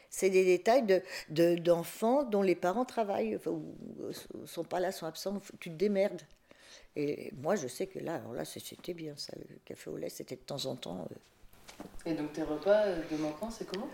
[0.08, 0.84] C'est des détails
[1.60, 3.76] d'enfants de, dont les parents travaillent, enfin, ou
[4.46, 5.40] sont pas là, sont absents.
[5.60, 6.22] Tu te démerdes.
[6.96, 10.08] Et moi, je sais que là, alors là, c'était bien ça, le café au lait,
[10.08, 11.06] c'était de temps en temps.
[11.10, 11.14] Euh.
[12.10, 13.88] Et donc tes repas de maintenant, c'est comment?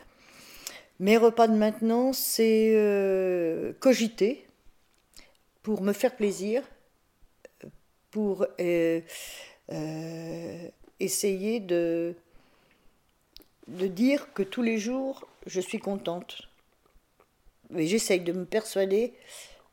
[0.99, 4.47] Mes repas de maintenant, c'est euh, cogiter
[5.63, 6.63] pour me faire plaisir,
[8.11, 9.01] pour euh,
[10.99, 12.15] essayer de,
[13.69, 16.43] de dire que tous les jours, je suis contente.
[17.71, 19.13] Mais j'essaye de me persuader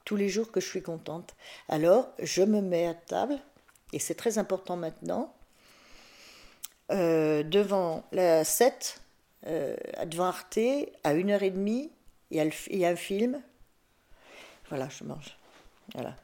[0.06, 1.36] tous les jours que je suis contente.
[1.69, 3.39] Alors, je me mets à table,
[3.93, 5.34] et c'est très important maintenant,
[6.91, 9.01] euh, devant la 7,
[9.47, 9.75] euh,
[10.06, 10.60] devant Arte,
[11.03, 11.89] à 1h30,
[12.32, 13.41] il y, a un film.
[14.69, 15.38] Voilà, je mange.
[15.93, 16.15] Voilà.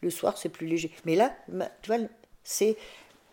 [0.00, 0.92] Le soir, c'est plus léger.
[1.04, 1.34] Mais là,
[1.82, 1.98] tu vois,
[2.44, 2.76] c'est.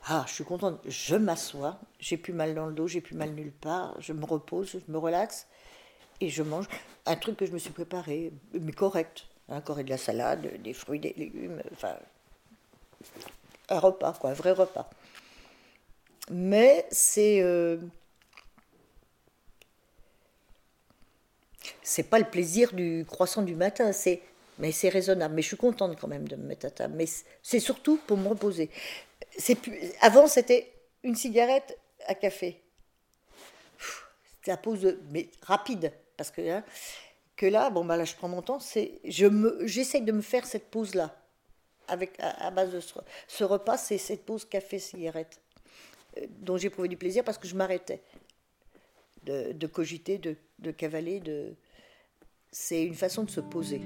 [0.05, 0.79] Ah, je suis contente.
[0.85, 4.25] Je m'assois, j'ai plus mal dans le dos, j'ai plus mal nulle part, je me
[4.25, 5.47] repose, je me relaxe
[6.21, 6.67] et je mange
[7.05, 9.25] un truc que je me suis préparé, mais correct.
[9.49, 11.95] Encore de la salade, des fruits, des légumes, enfin,
[13.69, 14.89] un repas, quoi, un vrai repas.
[16.29, 17.41] Mais c'est.
[17.41, 17.77] Euh,
[21.81, 24.21] c'est pas le plaisir du croissant du matin, c'est.
[24.59, 25.35] Mais c'est raisonnable.
[25.35, 26.93] Mais je suis contente quand même de me mettre à table.
[26.97, 27.05] Mais
[27.41, 28.69] c'est surtout pour me reposer.
[30.01, 30.73] Avant, c'était
[31.03, 32.61] une cigarette à café.
[34.35, 35.91] C'était la pause, mais rapide.
[36.17, 36.63] Parce que hein,
[37.39, 40.45] que là, bon, bah là, je prends mon temps, je me, j'essaye de me faire
[40.45, 41.15] cette pause-là,
[41.87, 42.81] à, base de
[43.27, 45.39] ce, repas, c'est cette pause café-cigarette,
[46.17, 48.01] euh, dont j'ai prouvé du plaisir parce que je m'arrêtais
[49.23, 51.21] de, cogiter, de, cavaler,
[52.51, 53.81] c'est une façon de se poser.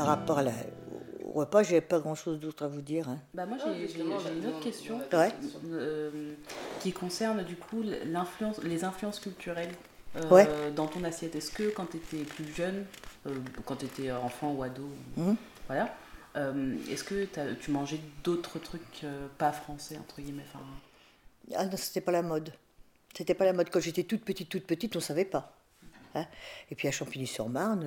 [0.00, 0.52] Par rapport à la,
[1.34, 3.08] repas, j'ai pas grand-chose d'autre à vous dire.
[3.08, 3.18] Hein.
[3.34, 5.00] Bah moi, j'ai une autre question
[5.72, 6.34] euh,
[6.80, 9.72] qui concerne du coup l'influence, les influences culturelles
[10.16, 11.36] euh, dans ton assiette.
[11.36, 12.84] Est-ce que quand tu étais plus jeune,
[13.26, 13.34] euh,
[13.64, 15.32] quand tu étais enfant ou ado, mmh.
[15.66, 15.94] voilà,
[16.90, 17.26] est-ce que
[17.60, 19.04] tu mangeais d'autres trucs
[19.38, 20.64] pas français entre guillemets enfin...
[21.56, 22.52] Ah non, c'était pas la mode.
[23.16, 23.70] C'était pas la mode.
[23.70, 25.56] Quand j'étais toute petite, toute petite, on savait pas.
[26.14, 26.26] Hein.
[26.70, 27.84] Et puis à Champigny-sur-Marne,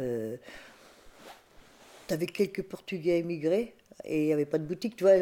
[2.10, 5.14] avec quelques Portugais émigrés et il n'y avait pas de boutique, tu vois,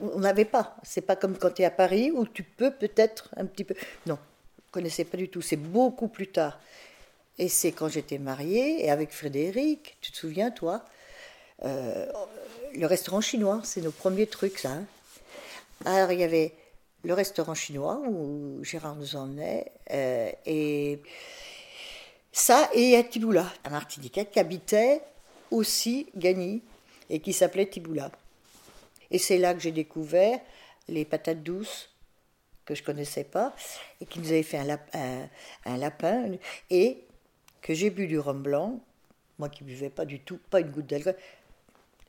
[0.00, 0.76] on n'avait pas.
[0.82, 3.74] C'est pas comme quand tu es à Paris où tu peux peut-être un petit peu.
[4.06, 4.18] Non,
[4.66, 5.40] je connaissais pas du tout.
[5.40, 6.58] C'est beaucoup plus tard.
[7.38, 10.84] Et c'est quand j'étais mariée et avec Frédéric, tu te souviens, toi,
[11.64, 12.06] euh,
[12.74, 14.72] le restaurant chinois, c'est nos premiers trucs, ça.
[14.72, 14.84] Hein.
[15.86, 16.52] Alors, il y avait
[17.02, 21.00] le restaurant chinois où Gérard nous emmenait, euh, et
[22.30, 25.00] ça, et à Tiboula, un Martiniquais qui habitait
[25.50, 26.62] aussi Gagny
[27.08, 28.10] et qui s'appelait Tiboula.
[29.10, 30.38] Et c'est là que j'ai découvert
[30.88, 31.90] les patates douces
[32.64, 33.54] que je connaissais pas
[34.00, 36.32] et qui nous avaient fait un, lapin
[36.70, 37.04] et
[37.62, 38.80] que j'ai bu du rhum blanc,
[39.38, 41.16] moi qui buvais pas du tout, pas une goutte d'alcool,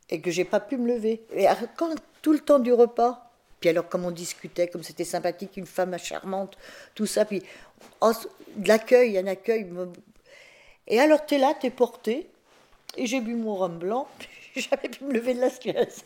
[0.10, 1.24] et que j'ai pas pu me lever.
[1.34, 5.58] Et quand tout le temps du repas, puis alors comme on discutait, comme c'était sympathique,
[5.58, 6.58] une femme charmante,
[6.96, 7.42] tout ça, puis
[8.02, 8.12] oh,
[8.66, 9.68] l'accueil, un accueil.
[10.88, 12.30] Et alors tu es là, tu es porté,
[12.98, 14.08] et j'ai bu mon rhum blanc,
[14.56, 16.04] j'avais pu me lever de la chaise.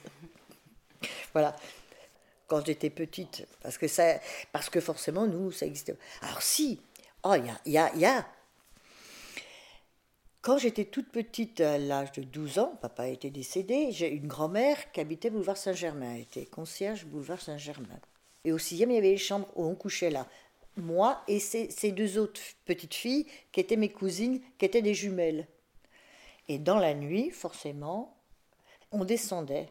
[1.33, 1.55] voilà.
[2.47, 4.19] Quand j'étais petite, parce que, ça,
[4.51, 5.95] parce que forcément, nous, ça existait.
[6.21, 6.79] Alors si,
[7.23, 8.25] oh, il y a, y, a, y a
[10.45, 14.91] quand j'étais toute petite, à l'âge de 12 ans, papa était décédé, j'ai une grand-mère
[14.91, 17.99] qui habitait boulevard Saint-Germain, elle était concierge boulevard Saint-Germain.
[18.43, 20.27] Et au sixième, il y avait les chambres où on couchait là.
[20.77, 25.47] Moi et ces deux autres petites filles qui étaient mes cousines, qui étaient des jumelles.
[26.47, 28.17] Et dans la nuit, forcément,
[28.91, 29.69] on descendait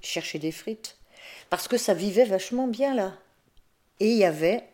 [0.00, 0.98] chercher des frites.
[1.50, 3.18] Parce que ça vivait vachement bien là.
[4.00, 4.68] Et il y avait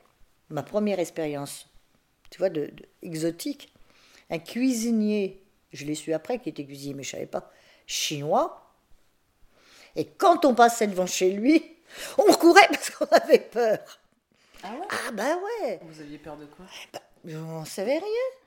[0.51, 1.69] ma première expérience,
[2.31, 2.71] tu vois, de
[3.03, 3.75] exotique
[4.31, 7.51] un cuisinier, je l'ai su après qui était cuisinier, mais je ne savais pas,
[7.87, 8.75] chinois.
[9.97, 11.63] Et quand on passait devant chez lui,
[12.19, 13.79] on courait parce qu'on avait peur.
[14.63, 14.87] Ah ouais?
[14.91, 16.65] Ah ben ouais Vous aviez peur de quoi?
[16.93, 18.44] Bah, On ne savait rien.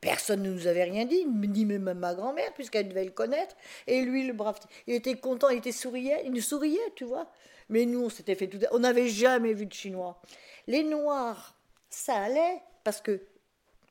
[0.00, 3.54] Personne ne nous avait rien dit, ni même ma grand-mère, puisqu'elle devait le connaître.
[3.86, 7.30] Et lui, le brave, il était content, il était souriait, il nous souriait, tu vois.
[7.68, 8.58] Mais nous, on s'était fait tout.
[8.72, 10.20] On n'avait jamais vu de Chinois.
[10.66, 11.54] Les Noirs,
[11.90, 13.20] ça allait, parce que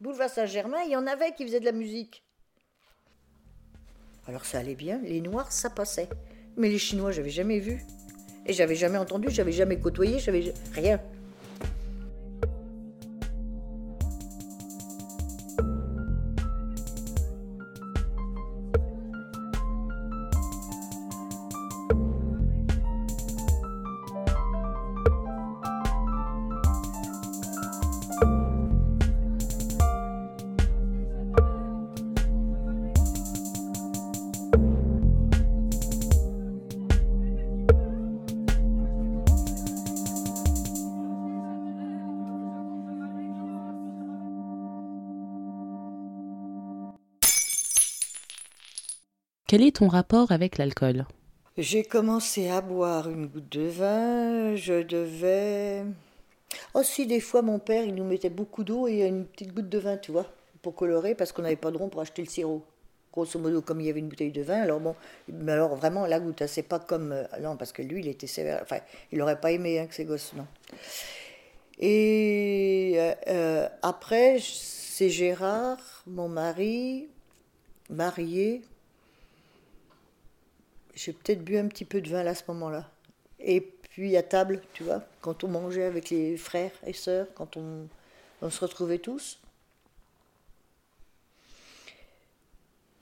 [0.02, 2.24] Boulevard Saint-Germain, il y en avait qui faisaient de la musique.
[4.28, 6.10] Alors ça allait bien, les Noirs, ça passait.
[6.56, 7.82] Mais les Chinois, j'avais jamais vu.
[8.46, 11.00] Et j'avais jamais entendu, j'avais jamais côtoyé, j'avais rien.
[49.50, 51.08] Quel est ton rapport avec l'alcool?
[51.58, 55.86] J'ai commencé à boire une goutte de vin, je devais...
[56.76, 59.80] Aussi, des fois, mon père, il nous mettait beaucoup d'eau et une petite goutte de
[59.80, 60.28] vin, tu vois,
[60.62, 62.64] pour colorer, parce qu'on n'avait pas de rond pour acheter le sirop.
[63.12, 64.94] Grosso modo, comme il y avait une bouteille de vin, alors bon,
[65.28, 67.12] mais alors vraiment, la goutte, hein, c'est pas comme...
[67.12, 68.78] Euh, non, parce que lui, il était sévère, enfin,
[69.12, 70.46] il n'aurait pas aimé hein, que ses gosses, non.
[71.80, 77.08] Et euh, euh, après, c'est Gérard, mon mari,
[77.90, 78.62] marié,
[81.00, 82.86] j'ai peut-être bu un petit peu de vin à ce moment-là.
[83.40, 87.56] Et puis à table, tu vois, quand on mangeait avec les frères et sœurs, quand
[87.56, 87.88] on,
[88.50, 89.40] se retrouvait tous.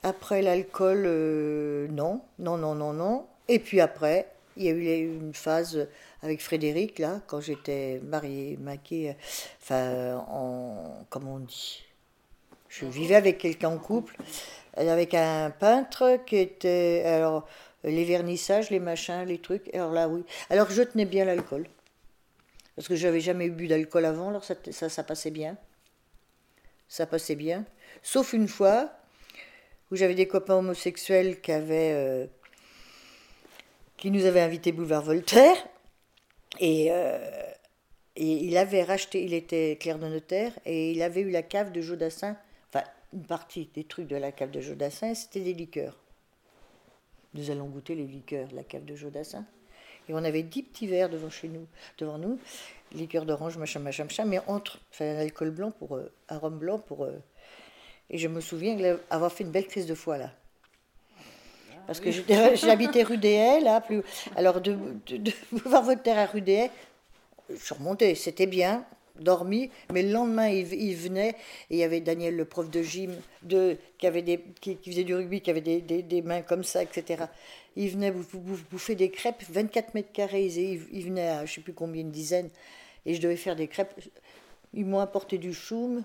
[0.03, 3.25] Après l'alcool, euh, non, non, non, non, non.
[3.47, 5.87] Et puis après, il y a eu une phase
[6.21, 9.15] avec Frédéric, là, quand j'étais mariée, maquée,
[9.61, 11.83] enfin, en, comment on dit
[12.69, 14.17] Je vivais avec quelqu'un en couple,
[14.75, 17.47] avec un peintre qui était, alors,
[17.83, 19.73] les vernissages, les machins, les trucs.
[19.73, 20.23] Alors là, oui.
[20.49, 21.67] Alors je tenais bien l'alcool.
[22.75, 25.57] Parce que j'avais jamais bu d'alcool avant, alors ça, ça, passait bien.
[26.87, 27.65] Ça passait bien.
[28.03, 28.91] Sauf une fois
[29.89, 31.93] où j'avais des copains homosexuels qui avaient.
[31.93, 32.27] Euh,
[33.97, 35.57] qui nous avaient invités boulevard Voltaire.
[36.59, 37.17] Et, euh,
[38.15, 41.71] et il avait racheté, il était clerc de notaire, et il avait eu la cave
[41.71, 42.35] de Jodassin,
[42.69, 45.99] enfin une partie des trucs de la cave de Jodassin, c'était des liqueurs
[47.37, 49.45] nous allons goûter les liqueurs de la cave de Jodassin.
[50.09, 52.39] Et on avait dix petits verres devant chez nous, devant nous,
[52.93, 56.57] liqueurs d'orange, machin, machin, machin, mais entre, enfin, un alcool blanc pour, euh, un rhum
[56.57, 57.03] blanc pour.
[57.03, 57.11] Euh,
[58.09, 58.77] et je me souviens
[59.09, 60.31] avoir fait une belle crise de foie là.
[61.87, 64.01] Parce que j'habitais rue des Haies, là, plus.
[64.35, 65.31] Alors, de, de, de,
[65.65, 66.71] voir votre terre à rue des Haies,
[67.49, 68.85] je remontée, c'était bien,
[69.19, 71.29] dormi, mais le lendemain, il, venait,
[71.69, 75.03] et il y avait Daniel, le prof de gym, de, qui, avait des, qui, faisait
[75.03, 77.25] du rugby, qui avait des, des, mains comme ça, etc.
[77.75, 78.11] Il venait
[78.71, 82.01] bouffer des crêpes, 24 mètres carrés, il, il venait à je ne sais plus combien,
[82.01, 82.49] une dizaine,
[83.05, 83.93] et je devais faire des crêpes.
[84.73, 86.03] Ils m'ont apporté du choum,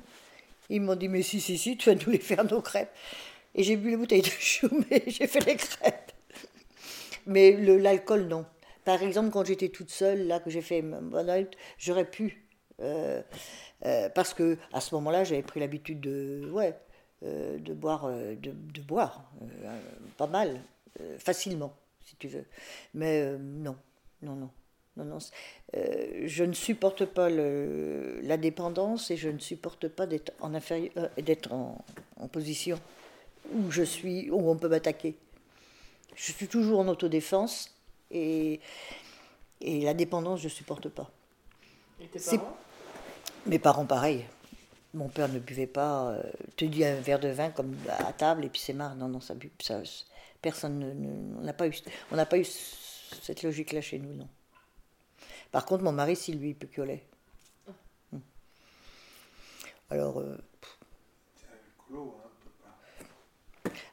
[0.70, 2.90] ils m'ont dit, mais si, si, si, tu vas nous les faire, nos crêpes.
[3.54, 6.12] Et j'ai bu les bouteilles de choum et j'ai fait les crêpes.
[7.26, 8.44] Mais l'alcool, non.
[8.84, 10.84] Par exemple, quand j'étais toute seule, là, que j'ai fait
[11.78, 12.41] j'aurais pu
[12.80, 13.22] euh,
[13.84, 16.76] euh, parce que à ce moment-là, j'avais pris l'habitude de, ouais,
[17.22, 19.30] euh, de boire, de, boire,
[20.16, 20.60] pas mal,
[21.18, 22.44] facilement, si tu veux.
[22.94, 23.76] Mais non,
[24.22, 24.50] non, non.
[24.94, 25.18] Non, non,
[25.72, 30.50] je ne supporte pas la dépendance et je ne supporte pas d'être en,
[31.16, 31.82] d'être en,
[32.30, 32.78] position
[33.54, 35.16] où je suis, où on peut m'attaquer.
[36.14, 37.74] Je suis toujours en autodéfense
[38.10, 38.60] et
[39.62, 41.10] la dépendance, je ne supporte pas.
[42.02, 42.56] Et tes parents?
[43.46, 44.26] Mes parents, pareil.
[44.94, 46.22] Mon père ne buvait pas, euh,
[46.56, 48.94] te dit un verre de vin comme à table et puis c'est marre.
[48.94, 49.80] Non, non, ça, bu- ça
[50.42, 51.72] personne ne, ne- on n'a pas eu,
[52.10, 54.28] on n'a pas eu cette logique-là chez nous, non.
[55.50, 57.06] Par contre, mon mari, si lui, il picolait.
[58.12, 58.18] Hmm.
[59.90, 60.36] Alors, euh,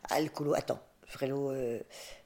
[0.09, 1.79] alcoolo, attends, Frélo, euh,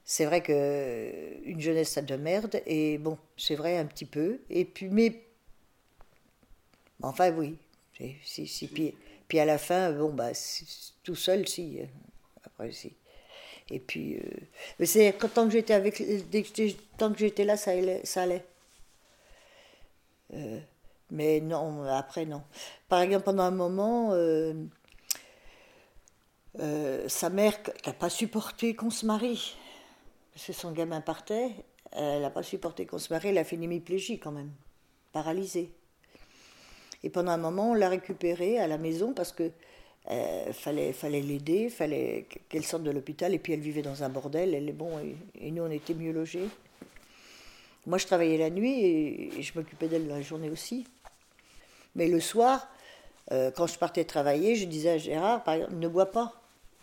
[0.03, 4.05] c'est vrai que euh, une jeunesse ça de merde et bon, c'est vrai un petit
[4.05, 5.27] peu et puis mais
[7.03, 7.57] enfin oui,
[8.23, 8.95] si, si, puis,
[9.27, 10.31] puis à la fin bon bah
[11.03, 11.85] tout seul si euh,
[12.45, 12.93] après si
[13.69, 14.21] et puis euh,
[14.79, 18.45] mais c'est tant que j'étais avec j'étais- tant que j'étais là ça allait.
[20.33, 20.59] Euh,
[21.11, 22.43] mais non après non.
[22.89, 24.53] Par exemple pendant un moment euh,
[26.59, 29.55] euh, sa mère, qui n'a pas supporté qu'on se marie,
[30.33, 31.51] parce que son gamin partait,
[31.91, 34.51] elle n'a pas supporté qu'on se marie, elle a fait une hémiplégie quand même,
[35.11, 35.71] paralysée.
[37.03, 39.51] Et pendant un moment, on l'a récupérée à la maison parce que
[40.11, 44.09] euh, fallait fallait l'aider, fallait qu'elle sorte de l'hôpital, et puis elle vivait dans un
[44.09, 44.99] bordel, elle est bon,
[45.39, 46.49] et, nous on était mieux logés.
[47.85, 50.85] Moi je travaillais la nuit et, je m'occupais d'elle la journée aussi.
[51.95, 52.67] Mais le soir,
[53.31, 56.33] euh, quand je partais travailler, je disais à Gérard, par exemple, ne bois pas.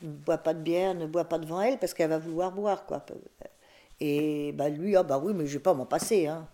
[0.03, 2.87] Ne bois pas de bière, ne bois pas devant elle, parce qu'elle va vouloir boire.
[2.87, 3.05] quoi.
[4.01, 6.27] Et bah, lui, ah bah oui, mais je vais pas m'en passer.
[6.27, 6.49] Hein.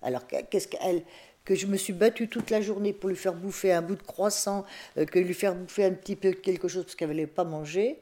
[0.00, 1.02] Alors que- qu'est-ce qu'elle
[1.44, 4.02] que je me suis battue toute la journée pour lui faire bouffer un bout de
[4.02, 4.64] croissant,
[4.96, 7.44] euh, que lui faire bouffer un petit peu quelque chose parce qu'elle ne voulait pas
[7.44, 7.98] manger,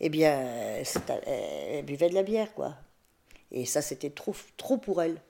[0.00, 0.82] eh bien, euh,
[1.26, 2.74] elle, buvait de la bière, quoi.
[3.52, 5.20] Et ça, c'était trop, trop pour elle.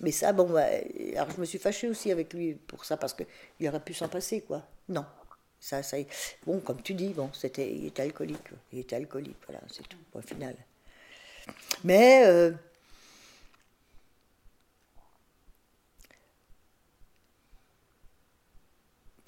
[0.00, 0.66] Mais ça, bon, bah,
[1.16, 4.08] alors je me suis fâchée aussi avec lui pour ça, parce qu'il aurait pu s'en
[4.08, 4.62] passer, quoi.
[4.88, 5.04] Non.
[5.60, 5.96] Ça, ça,
[6.46, 8.50] bon, comme tu dis, bon, c'était, il était alcoolique.
[8.72, 10.54] Il était alcoolique, voilà, c'est tout, au final.
[11.84, 12.52] Mais, euh,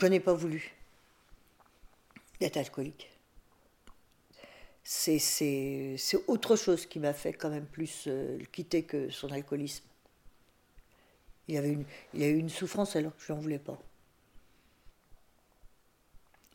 [0.01, 0.73] je n'ai pas voulu
[2.41, 3.11] d'être alcoolique.
[4.83, 5.21] C'est,
[6.27, 9.85] autre chose qui m'a fait quand même plus euh, le quitter que son alcoolisme.
[11.49, 11.85] Il,
[12.15, 13.79] il a eu une souffrance alors que je n'en voulais pas.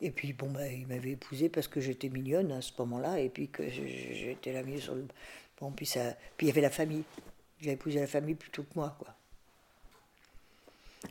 [0.01, 3.29] Et puis, bon, bah, il m'avait épousée parce que j'étais mignonne à ce moment-là, et
[3.29, 5.07] puis que j'étais la mieux sur le.
[5.59, 7.03] Bon, puis, ça, puis il y avait la famille.
[7.61, 9.15] Il épousé la famille plutôt que moi, quoi.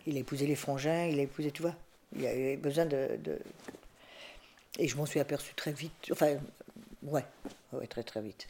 [0.07, 1.75] Il a épousé les frangins, il a épousé, tu vois.
[2.17, 3.17] Il avait besoin de.
[3.19, 3.39] de-
[4.79, 5.93] Et je m'en suis aperçue très vite.
[6.13, 6.37] Enfin,
[7.03, 7.25] ouais,
[7.73, 8.47] ouais, très très vite.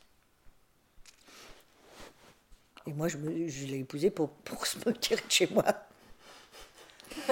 [2.86, 5.64] Et moi, je, me- je l'ai épousé pour, pour se me tirer de chez moi.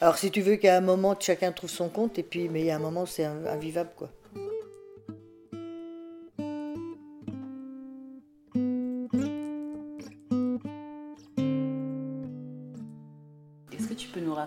[0.00, 2.66] Alors, si tu veux qu'à un moment, chacun trouve son compte, et puis, mais il
[2.66, 4.10] y a un moment, c'est in- invivable, quoi.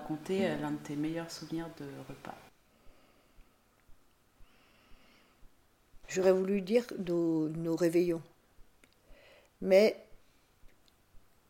[0.03, 2.35] Raconter euh, l'un de tes meilleurs souvenirs de repas
[6.09, 8.21] J'aurais voulu dire nos, nos réveillons.
[9.61, 9.95] Mais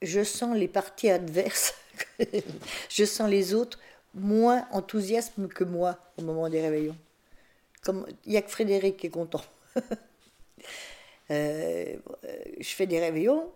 [0.02, 1.74] je sens les parties adverses,
[2.90, 3.80] je sens les autres
[4.14, 6.96] moins enthousiastes que moi au moment des réveillons.
[7.88, 9.44] Il n'y a que Frédéric qui est content.
[11.32, 11.96] Euh,
[12.60, 13.50] je fais des réveillons,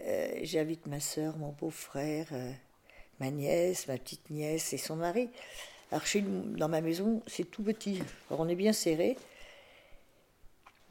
[0.00, 2.52] euh, j'invite ma soeur, mon beau-frère, euh,
[3.20, 5.28] ma nièce, ma petite nièce et son mari.
[5.90, 8.02] Alors chez nous, dans ma maison, c'est tout petit.
[8.30, 9.16] On est bien serré.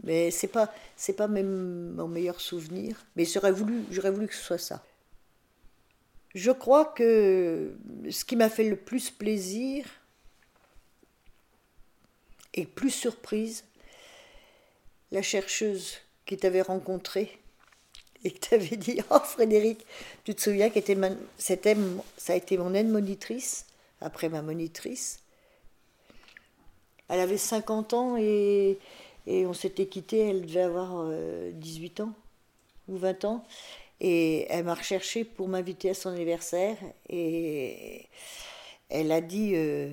[0.04, 3.06] Mais c'est pas c'est pas même mon meilleur souvenir.
[3.16, 4.84] Mais j'aurais voulu j'aurais voulu que ce soit ça.
[6.34, 7.78] Je crois que
[8.10, 9.86] ce qui m'a fait le plus plaisir
[12.54, 13.64] et plus surprise,
[15.12, 17.40] la chercheuse qui t'avait rencontré
[18.24, 19.86] et qui t'avait dit Oh Frédéric,
[20.24, 20.80] tu te souviens que
[21.38, 21.54] ça
[22.34, 23.66] a été mon aide monitrice,
[24.02, 25.20] après ma monitrice.
[27.08, 28.80] Elle avait 50 ans et,
[29.28, 32.14] et on s'était quitté, elle devait avoir euh, 18 ans
[32.88, 33.44] ou 20 ans.
[34.02, 36.78] Et elle m'a recherché pour m'inviter à son anniversaire.
[37.10, 38.08] Et
[38.90, 39.90] elle a dit euh,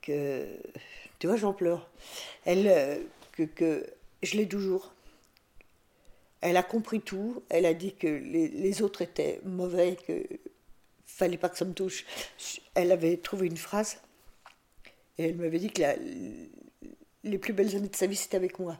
[0.00, 0.46] que.
[1.18, 1.88] Tu vois, j'en pleure.
[2.44, 2.98] Elle, euh,
[3.32, 3.86] que, que
[4.22, 4.92] je l'ai toujours.
[6.42, 7.42] Elle a compris tout.
[7.48, 10.24] Elle a dit que les, autres étaient mauvais, que
[11.06, 12.04] fallait pas que ça me touche.
[12.74, 13.98] Elle avait trouvé une phrase
[15.18, 15.82] et elle m'avait dit que
[17.24, 18.76] les plus belles années de sa vie, c'était avec moi.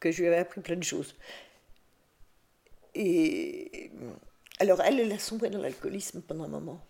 [0.00, 1.14] Que je lui avais appris plein de choses.
[2.96, 3.90] Et
[4.58, 6.84] alors, elle, elle a sombré dans l'alcoolisme pendant un moment.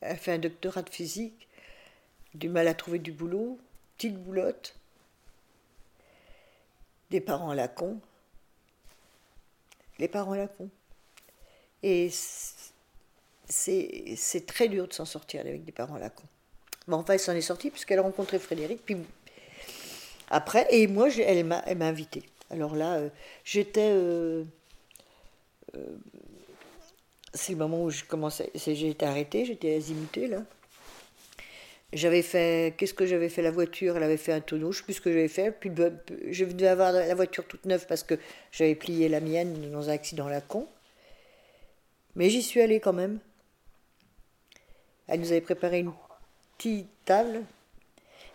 [0.00, 1.48] Elle a fait un doctorat de physique.
[2.34, 3.58] du mal à trouver du boulot,
[3.96, 4.76] petite boulotte,
[7.20, 8.00] parents à la con,
[9.98, 10.68] les parents à la con.
[11.82, 12.10] Et
[13.48, 16.24] c'est très dur de s'en sortir avec des parents à la con.
[16.88, 18.84] Mais enfin, elle s'en est sortie puisqu'elle a rencontré Frédéric.
[18.84, 18.96] Puis
[20.30, 22.22] après, et moi, elle m'a invitée.
[22.50, 23.08] Alors là, euh,
[23.44, 23.90] j'étais.
[23.90, 24.44] Euh,
[25.76, 25.96] euh,
[27.32, 28.50] c'est le moment où je commençais.
[28.54, 30.42] J'ai été arrêtée, j'étais azimutée là.
[31.94, 32.74] J'avais fait.
[32.76, 33.40] Qu'est-ce que j'avais fait?
[33.40, 35.50] La voiture, elle avait fait un tonneau, je sais plus ce que j'avais fait.
[35.52, 35.70] Puis
[36.30, 38.18] je devais avoir la voiture toute neuve parce que
[38.52, 40.66] j'avais plié la mienne dans un accident à la con.
[42.16, 43.20] Mais j'y suis allée quand même.
[45.06, 45.92] Elle nous avait préparé une
[46.58, 47.42] petite table.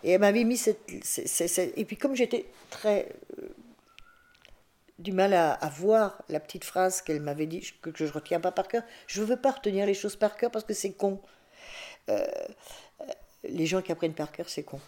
[0.04, 0.80] Et elle m'avait mis cette,
[1.78, 3.10] Et puis comme j'étais très...
[3.42, 3.50] Euh,
[4.98, 8.52] du mal à, voir la petite phrase qu'elle m'avait dit, que, je ne retiens pas
[8.52, 11.22] par cœur, je ne veux pas retenir les choses par cœur parce que c'est con.
[12.10, 12.26] Euh,
[13.44, 14.80] les gens qui apprennent par cœur, c'est con.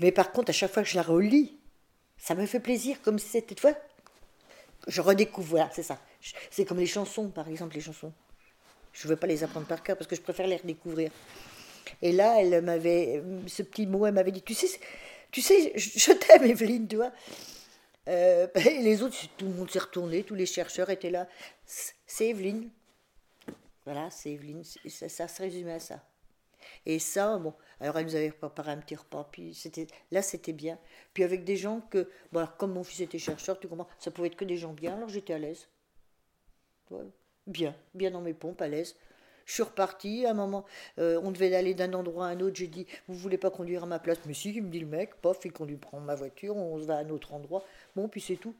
[0.00, 1.56] Mais par contre, à chaque fois que je la relis,
[2.16, 3.74] ça me fait plaisir, comme si c'était fois.
[4.86, 5.98] Je redécouvre, voilà, c'est ça.
[6.50, 8.12] C'est comme les chansons, par exemple, les chansons.
[8.92, 11.10] Je ne veux pas les apprendre par cœur parce que je préfère les redécouvrir.
[12.00, 14.68] Et là, elle m'avait, ce petit mot, elle m'avait dit, tu sais,
[15.30, 17.12] tu sais, je t'aime, Evelyne, tu vois.
[18.08, 21.28] Euh, et les autres, tout le monde s'est retourné, tous les chercheurs étaient là.
[21.66, 22.70] C'est Evelyne.
[23.84, 24.62] Voilà, c'est Evelyne.
[24.88, 26.02] Ça, ça, se résumait à ça.
[26.86, 30.52] Et ça, bon, alors elle nous avait préparé un petit repas, puis c'était, là c'était
[30.52, 30.78] bien.
[31.12, 34.10] Puis avec des gens que, bon, alors comme mon fils était chercheur, tu comprends, ça
[34.10, 35.68] pouvait être que des gens bien, alors j'étais à l'aise.
[37.46, 38.96] Bien, bien dans mes pompes, à l'aise.
[39.46, 40.64] Je suis repartie, à un moment,
[40.98, 43.82] euh, on devait aller d'un endroit à un autre, j'ai dit, vous voulez pas conduire
[43.82, 44.18] à ma place?
[44.26, 46.84] Mais si, il me dit le mec, pof, il conduit, prend ma voiture, on se
[46.84, 47.62] va à un autre endroit.
[47.94, 48.54] Bon, puis c'est tout.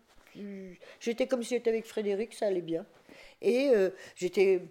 [1.00, 2.84] J'étais comme si j'étais avec Frédéric, ça allait bien.
[3.40, 4.62] Et euh, j'étais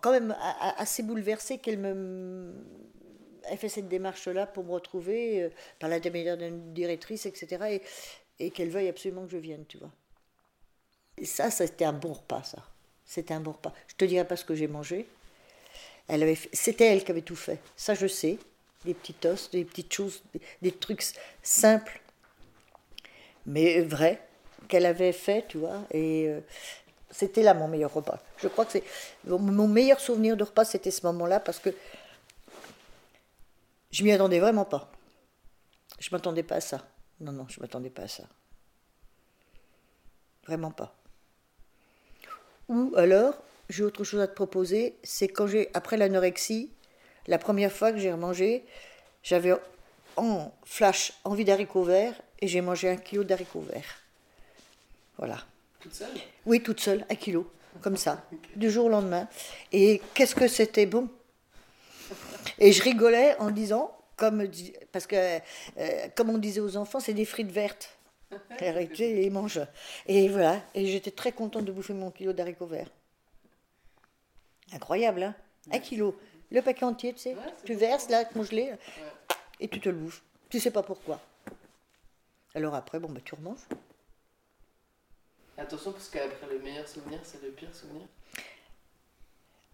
[0.00, 0.36] quand même
[0.76, 2.52] assez bouleversée qu'elle me
[3.44, 7.80] elle fait cette démarche-là pour me retrouver euh, par l'intermédiaire d'une directrice, etc.
[8.38, 9.90] Et, qu'elle veuille absolument que je vienne, tu vois.
[11.18, 12.64] Et ça, c'était un bon repas, ça.
[13.04, 13.74] C'était un bon repas.
[13.88, 15.06] Je te dirai pas ce que j'ai mangé.
[16.08, 17.58] Elle avait, c'était elle qui avait tout fait.
[17.76, 18.38] Ça, je sais.
[18.86, 20.22] Des petits os, des petites choses,
[20.62, 21.04] des, trucs
[21.42, 22.00] simples,
[23.44, 24.26] mais vrais,
[24.68, 25.84] qu'elle avait fait, tu vois.
[25.90, 26.40] Et euh,
[27.10, 28.18] c'était là mon meilleur repas.
[28.38, 28.84] Je crois que c'est
[29.24, 31.70] mon meilleur souvenir de repas, c'était ce moment-là, parce que
[33.90, 34.90] je m'y attendais vraiment pas.
[35.98, 36.86] Je m'attendais pas à ça.
[37.20, 38.24] Non, non, je m'attendais pas à ça.
[40.46, 40.94] Vraiment pas.
[42.68, 43.34] Ou alors,
[43.68, 46.72] j'ai autre chose à te proposer, c'est quand j'ai, après l'anorexie,
[47.26, 48.64] la première fois que j'ai remangé,
[49.22, 49.52] j'avais
[50.16, 54.02] en flash envie d'haricots verts et j'ai mangé un kilo d'haricots verts.
[55.18, 55.44] Voilà.
[55.80, 56.14] Toute seule
[56.46, 57.50] Oui, toute seule, un kilo,
[57.80, 58.24] comme ça,
[58.54, 59.28] du jour au lendemain.
[59.72, 61.08] Et qu'est-ce que c'était bon?
[62.58, 64.46] Et je rigolais en disant, comme,
[64.92, 65.38] parce que,
[65.78, 67.96] euh, comme on disait aux enfants, c'est des frites vertes.
[68.60, 69.60] Arrêtez et mange.
[70.06, 70.60] Et voilà.
[70.74, 72.90] Et j'étais très contente de bouffer mon kilo d'haricots verts.
[74.72, 75.34] Incroyable, hein?
[75.72, 76.18] Un kilo.
[76.50, 77.36] Le paquet entier, tu sais.
[77.64, 78.72] tu verses là, congelé,
[79.60, 80.22] et tu te le bouffes.
[80.48, 81.20] Tu sais pas pourquoi.
[82.54, 83.66] Alors après, bon, bah, tu remanges.
[85.60, 88.06] Attention, parce qu'après le meilleur souvenir, c'est le pire souvenir.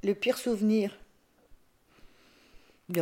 [0.03, 0.99] Le pire souvenir.
[2.89, 2.95] Il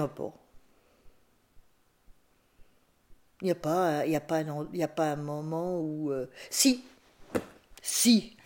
[3.43, 6.13] n'y a, pas, y a, pas un, y a pas un moment où...
[6.13, 6.85] Euh, si,
[7.81, 8.37] si,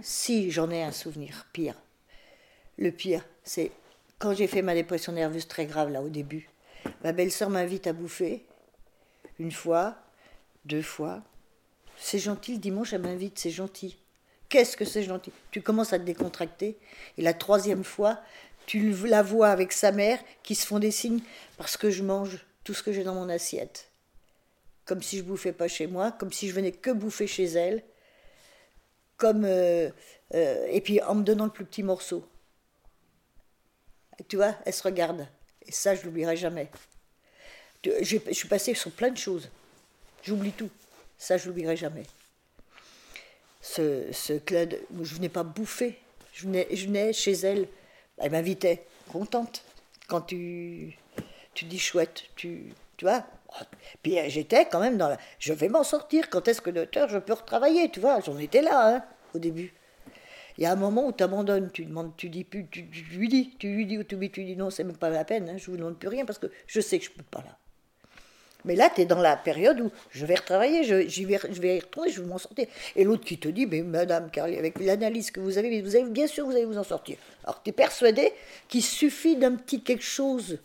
[0.00, 1.74] si j'en ai un souvenir pire.
[2.78, 3.70] Le pire, c'est
[4.18, 6.48] quand j'ai fait ma dépression nerveuse très grave, là, au début.
[7.04, 8.46] Ma belle-sœur m'invite à bouffer,
[9.38, 9.96] une fois,
[10.64, 11.22] deux fois.
[12.00, 13.96] C'est gentil, le dimanche, elle m'invite, c'est gentil.
[14.48, 15.32] Qu'est-ce que c'est gentil?
[15.50, 16.78] Tu commences à te décontracter,
[17.16, 18.20] et la troisième fois,
[18.66, 21.20] tu la vois avec sa mère qui se font des signes
[21.56, 23.88] parce que je mange tout ce que j'ai dans mon assiette
[24.88, 27.84] comme si je bouffais pas chez moi, comme si je venais que bouffer chez elle,
[29.18, 29.90] comme euh,
[30.34, 32.26] euh, et puis en me donnant le plus petit morceau.
[34.28, 35.28] tu vois, elle se regarde.
[35.66, 36.70] Et ça, je l'oublierai jamais.
[37.84, 39.50] Je, suis passée sur plein de choses.
[40.22, 40.70] J'oublie tout.
[41.18, 42.04] Ça, je l'oublierai jamais.
[43.60, 45.98] Ce, ce je venais pas bouffer.
[46.32, 47.68] Je venais, je venais chez elle.
[48.18, 49.64] Elle m'invitait, contente.
[50.06, 50.96] Quand tu,
[51.54, 53.24] tu dis chouette, tu, tu vois,
[54.02, 55.18] puis j'étais quand même dans la.
[55.38, 56.30] Je vais m'en sortir.
[56.30, 59.04] Quand est-ce que l'auteur, je peux retravailler Tu vois, j'en étais là, hein,
[59.34, 59.72] au début.
[60.56, 63.28] Il y a un moment où tu abandonnes, tu demandes, tu dis plus, tu, lui
[63.28, 65.56] dis, tu lui dis, ou tu, tu dis non, c'est même pas la peine, hein,
[65.56, 67.56] je vous demande plus rien parce que je sais que je peux pas là.
[68.64, 71.36] Mais là, tu es dans la période où je vais retravailler, je, vais,
[71.76, 72.66] y retourner, je vais m'en sortir.
[72.96, 76.44] Et l'autre qui te dit, mais madame Carly, avec l'analyse que vous avez, bien sûr,
[76.44, 77.16] vous allez vous en sortir.
[77.44, 78.32] Alors tu es persuadé
[78.68, 80.58] qu'il suffit d'un petit quelque chose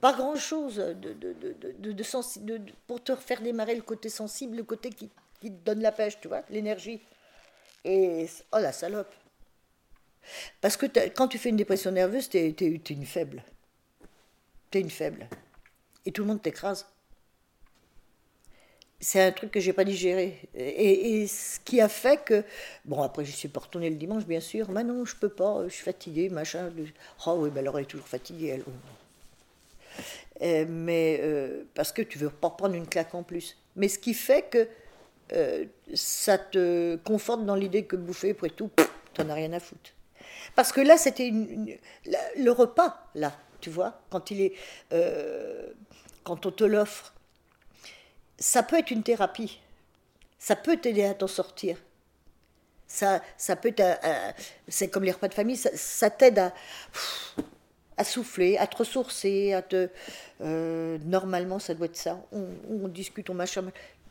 [0.00, 5.08] pas grand-chose de, de, pour te faire démarrer le côté sensible, le côté qui,
[5.40, 7.00] qui te donne la pêche, tu vois, l'énergie.
[7.84, 9.12] Et oh la salope.
[10.60, 12.50] Parce que quand tu fais une dépression nerveuse, tu es,
[12.90, 13.42] une faible.
[14.70, 15.28] Tu es une faible.
[16.06, 16.86] Et tout le monde t'écrase.
[18.98, 20.48] C'est un truc que j'ai pas digéré.
[20.54, 22.44] Et, ce qui a fait que.
[22.86, 24.70] Bon, après, je suis pas retournée le dimanche, bien sûr.
[24.70, 26.70] Mais non, je peux pas, je suis fatiguée, machin.
[27.26, 28.64] Oh oui, ben alors elle est toujours fatiguée, elle.
[30.42, 33.56] Euh, mais euh, parce que tu veux pas prendre une claque en plus.
[33.74, 34.68] Mais ce qui fait que
[35.32, 38.70] euh, ça te conforte dans l'idée que bouffer, après tout,
[39.14, 39.90] t'en as rien à foutre.
[40.54, 43.32] Parce que là, c'était le repas, là,
[43.66, 44.52] tu vois, quand il est,
[46.22, 47.12] quand on te l'offre,
[48.38, 49.58] ça peut être une thérapie.
[50.38, 51.76] Ça peut t'aider à t'en sortir.
[52.86, 53.74] Ça, ça peut,
[54.68, 56.52] c'est comme les repas de famille, ça, t'aide
[57.96, 59.88] à souffler, à te ressourcer, à te.
[60.42, 62.24] Euh, normalement, ça doit être ça.
[62.30, 63.64] On, discute, on machin.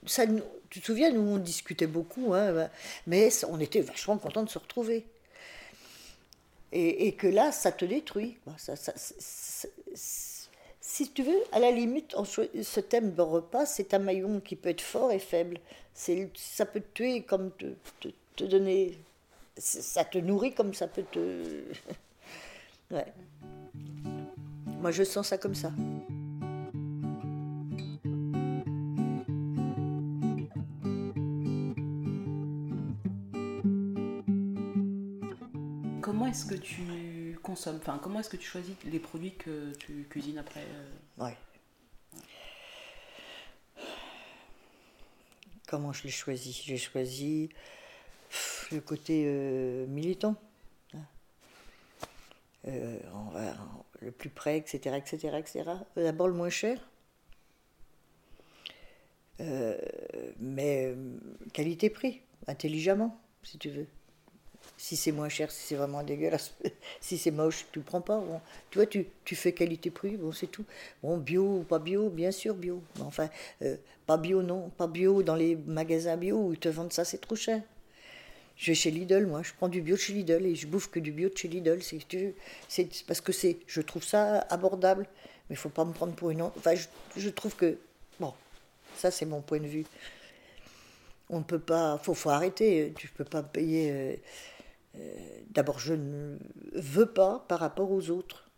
[0.06, 0.26] Ça,
[0.70, 2.68] tu te souviens, nous, on discutait beaucoup, hein,
[3.08, 5.06] mais on était vachement contents de se retrouver.
[6.78, 8.38] Et, que là, ça te détruit.
[10.82, 12.14] si tu veux, à la limite,
[12.62, 15.60] ce thème de repas, c'est un maillon qui peut être fort et faible.
[15.94, 17.66] Ça peut te tuer comme te,
[18.36, 19.00] te donner.
[19.58, 21.64] Ça te nourrit comme ça peut te.
[22.92, 23.14] ouais.
[24.82, 25.72] Moi, je sens ça comme ça.
[36.06, 40.06] Comment est-ce que tu consommes Enfin, comment est-ce que tu choisis les produits que tu
[40.08, 41.26] cuisines après euh?
[41.26, 41.36] Ouais.
[45.68, 47.50] Comment je l'ai choisi J'ai choisi
[48.72, 50.36] le côté euh, militant.
[52.68, 53.00] Euh,
[54.00, 55.64] le plus près, etc., etc., etc.
[55.96, 56.88] D'abord le moins cher,
[59.40, 60.96] mais
[61.54, 63.88] qualité-prix, intelligemment, si tu veux.
[64.78, 66.54] Si c'est moins cher, si c'est vraiment dégueulasse,
[67.02, 68.20] si c'est moche, tu le prends pas.
[68.20, 68.42] Bon.
[68.70, 70.66] Tu vois, tu, tu fais qualité-prix, bon, c'est tout.
[71.02, 72.82] Bon, bio ou pas bio, bien sûr bio.
[73.00, 73.30] Enfin,
[74.06, 77.20] pas bio, non, pas bio dans les magasins bio où ils te vendent ça, c'est
[77.20, 77.62] trop cher.
[78.58, 80.90] Je vais chez Lidl, moi, je prends du bio de chez Lidl et je bouffe
[80.90, 81.80] que du bio de chez Lidl.
[81.82, 85.08] C'est parce que c'est, je trouve ça abordable,
[85.50, 86.42] mais il faut pas me prendre pour une.
[86.42, 86.74] Enfin,
[87.18, 87.78] je, trouve que
[88.20, 88.34] bon,
[88.96, 89.86] ça c'est mon point de vue.
[91.30, 92.94] On ne peut pas, faut, faut arrêter.
[92.98, 94.22] Tu peux pas payer.
[94.98, 95.14] Euh,
[95.52, 96.38] d'abord, je ne
[96.74, 98.50] veux pas par rapport aux autres.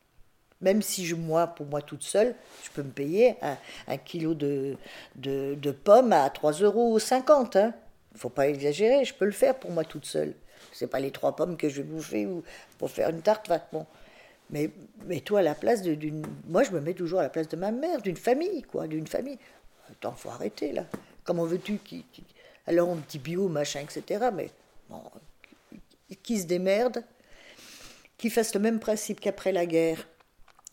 [0.61, 2.33] Même si je, moi, pour moi toute seule,
[2.63, 3.35] je peux me payer
[3.87, 4.75] un, kilo de,
[5.15, 6.97] de, pommes à 3,50 euros.
[7.55, 7.73] Hein
[8.15, 10.33] faut pas exagérer, je peux le faire pour moi toute seule.
[10.73, 12.43] C'est pas les trois pommes que je vais bouffer ou
[12.79, 13.51] pour faire une tarte.
[13.71, 13.85] Bon.
[14.49, 14.71] Mais
[15.05, 16.25] mets-toi à la place d'une.
[16.47, 19.07] Moi, je me mets toujours à la place de ma mère, d'une famille, quoi, d'une
[19.07, 19.37] famille.
[19.91, 20.85] Attends, faut arrêter là.
[21.23, 22.05] Comment veux-tu qui,
[22.65, 24.29] Alors on dit bio, machin, etc.
[24.33, 24.49] Mais
[26.15, 27.03] qui se démerde,
[28.17, 30.07] qui fasse le même principe qu'après la guerre,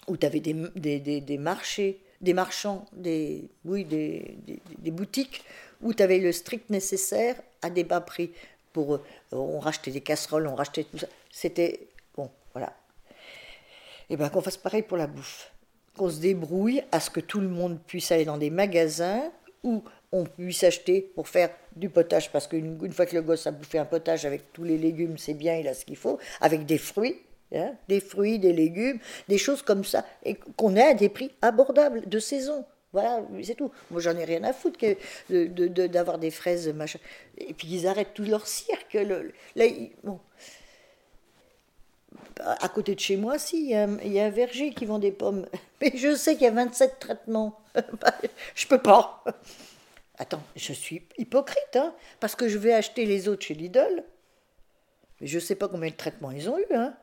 [0.07, 4.39] où tu avais des, des, des, marchés, des marchands, des, des,
[4.79, 5.45] des boutiques
[5.83, 8.33] où tu avais le strict nécessaire à des bas prix.
[8.73, 8.99] Pour, euh,
[9.33, 11.07] on rachetait des casseroles, on rachetait tout ça.
[11.31, 11.89] C'était.
[12.17, 12.73] Bon, voilà.
[14.11, 15.53] Et bien qu'on fasse pareil pour la bouffe.
[15.97, 19.31] Qu'on se débrouille à ce que tout le monde puisse aller dans des magasins
[19.65, 23.49] où on puisse acheter pour faire du potage, parce qu'une une fois que le gosse
[23.49, 26.19] a bouffé un potage avec tous les légumes, c'est bien, il a ce qu'il faut,
[26.41, 27.17] avec des fruits,
[27.53, 31.33] hein, des fruits, des légumes, des choses comme ça, et qu'on ait à des prix
[31.43, 32.65] abordables, de saison.
[32.93, 33.73] Voilà, c'est tout.
[33.91, 37.01] Moi, j'en ai rien à foutre que d'avoir des fraises, machin.
[37.37, 38.95] Et puis, ils arrêtent tout leur cirque.
[38.95, 39.65] Là,
[40.05, 40.21] bon.
[42.39, 45.45] À côté de chez moi, si, il y, a, un verger qui vend des pommes.
[45.81, 47.59] Mais je sais qu'il y a 27 traitements.
[48.55, 49.25] je peux pas.
[50.19, 54.05] Attends, je suis hypocrite, hein, parce que je vais acheter les autres chez Lidl.
[55.21, 56.97] Mais je sais pas combien de traitements ils ont eu, hein.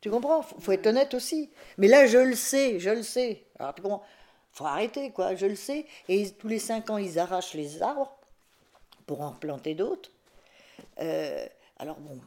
[0.00, 0.42] Tu comprends?
[0.42, 1.50] Faut, faut être honnête aussi.
[1.76, 3.44] Mais là, je le sais, je le sais.
[3.58, 4.04] Alors, tu comprends?
[4.52, 5.86] Faut arrêter, quoi, je le sais.
[6.08, 8.16] Et tous les cinq ans, ils arrachent les arbres
[9.06, 10.10] pour en planter d'autres.
[11.00, 11.46] Euh,
[11.78, 12.20] alors bon.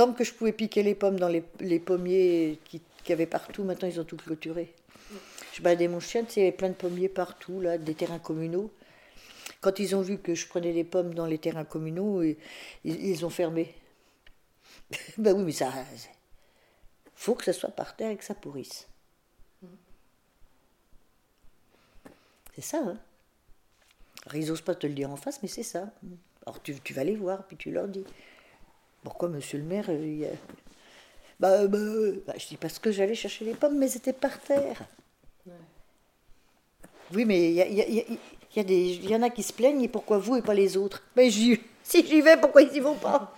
[0.00, 1.42] Tant que je pouvais piquer les pommes dans les,
[1.78, 4.72] pommiers qu'il qui y avait partout, maintenant ils ont tout clôturé.
[5.52, 8.72] Je baladais mon chien, il y avait plein de pommiers partout, là, des terrains communaux.
[9.60, 12.38] Quand ils ont vu que je prenais des pommes dans les terrains communaux, ils,
[12.82, 13.74] ils ont fermé.
[15.18, 15.70] ben oui, mais ça,
[17.14, 18.88] faut que ça soit par terre et que ça pourrisse.
[22.54, 22.98] C'est ça, hein
[24.24, 25.92] Alors, ils n'osent pas te le dire en face, mais c'est ça.
[26.46, 28.06] Alors, tu, vas les voir, puis tu leur dis.
[29.02, 30.26] Pourquoi, monsieur le maire, euh,
[31.38, 31.78] bah, bah,
[32.26, 34.82] bah, je dis parce que j'allais chercher les pommes, mais c'était par terre.
[37.12, 39.52] Oui, mais il y, a, y, a, y, a des, y en a qui se
[39.52, 41.02] plaignent, et pourquoi vous et pas les autres?
[41.16, 41.30] Mais
[41.82, 43.34] si j'y vais, pourquoi ils n'y vont pas?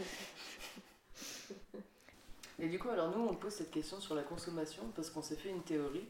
[2.59, 5.37] Et du coup, alors nous, on pose cette question sur la consommation parce qu'on s'est
[5.37, 6.07] fait une théorie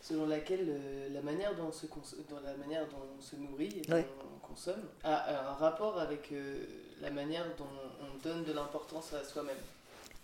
[0.00, 1.86] selon laquelle euh, la, manière dont on se
[2.28, 4.04] dans la manière dont on se nourrit et dont
[4.34, 6.64] on consomme a un rapport avec euh,
[7.02, 7.66] la manière dont
[8.00, 9.58] on donne de l'importance à soi-même.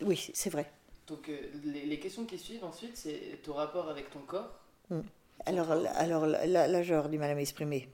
[0.00, 0.70] Oui, c'est vrai.
[1.06, 4.50] Donc euh, les, les, questions qui suivent ensuite, c'est ton rapport avec ton corps.
[4.88, 5.00] Mm.
[5.46, 7.88] Alors, alors là, là j'aurais du mal à m'exprimer.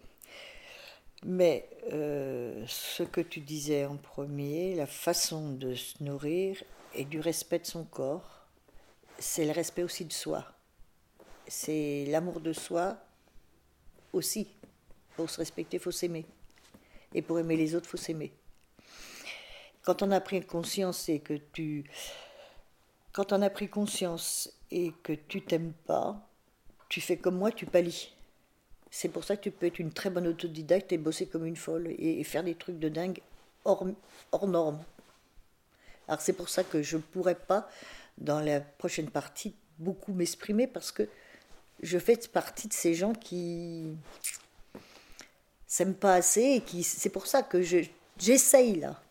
[1.26, 6.62] Mais ce que tu disais en premier, la façon de se nourrir
[6.94, 8.46] et du respect de son corps,
[9.18, 10.44] c'est le respect aussi de soi
[11.46, 12.96] c'est l'amour de soi
[14.12, 14.48] aussi.
[15.16, 16.26] Pour se respecter, il faut s'aimer.
[17.14, 18.32] Et pour aimer les autres, il faut s'aimer.
[19.84, 21.84] Quand on a pris conscience et que tu.
[23.12, 26.26] Quand on a pris conscience et que tu t'aimes pas,
[26.88, 28.12] tu fais comme moi, tu pallies.
[28.90, 31.56] C'est pour ça que tu peux être une très bonne autodidacte et bosser comme une
[31.56, 33.20] folle et, faire des trucs de dingue
[33.64, 33.86] hors,
[34.32, 34.82] hors normes.
[36.08, 37.68] Alors c'est pour ça que je ne pourrais pas,
[38.18, 41.08] dans la prochaine partie, beaucoup m'exprimer parce que
[41.82, 43.96] je fais partie de ces gens qui
[45.66, 47.78] s'aiment pas assez et qui c'est pour ça que je
[48.16, 49.03] j'essaye là.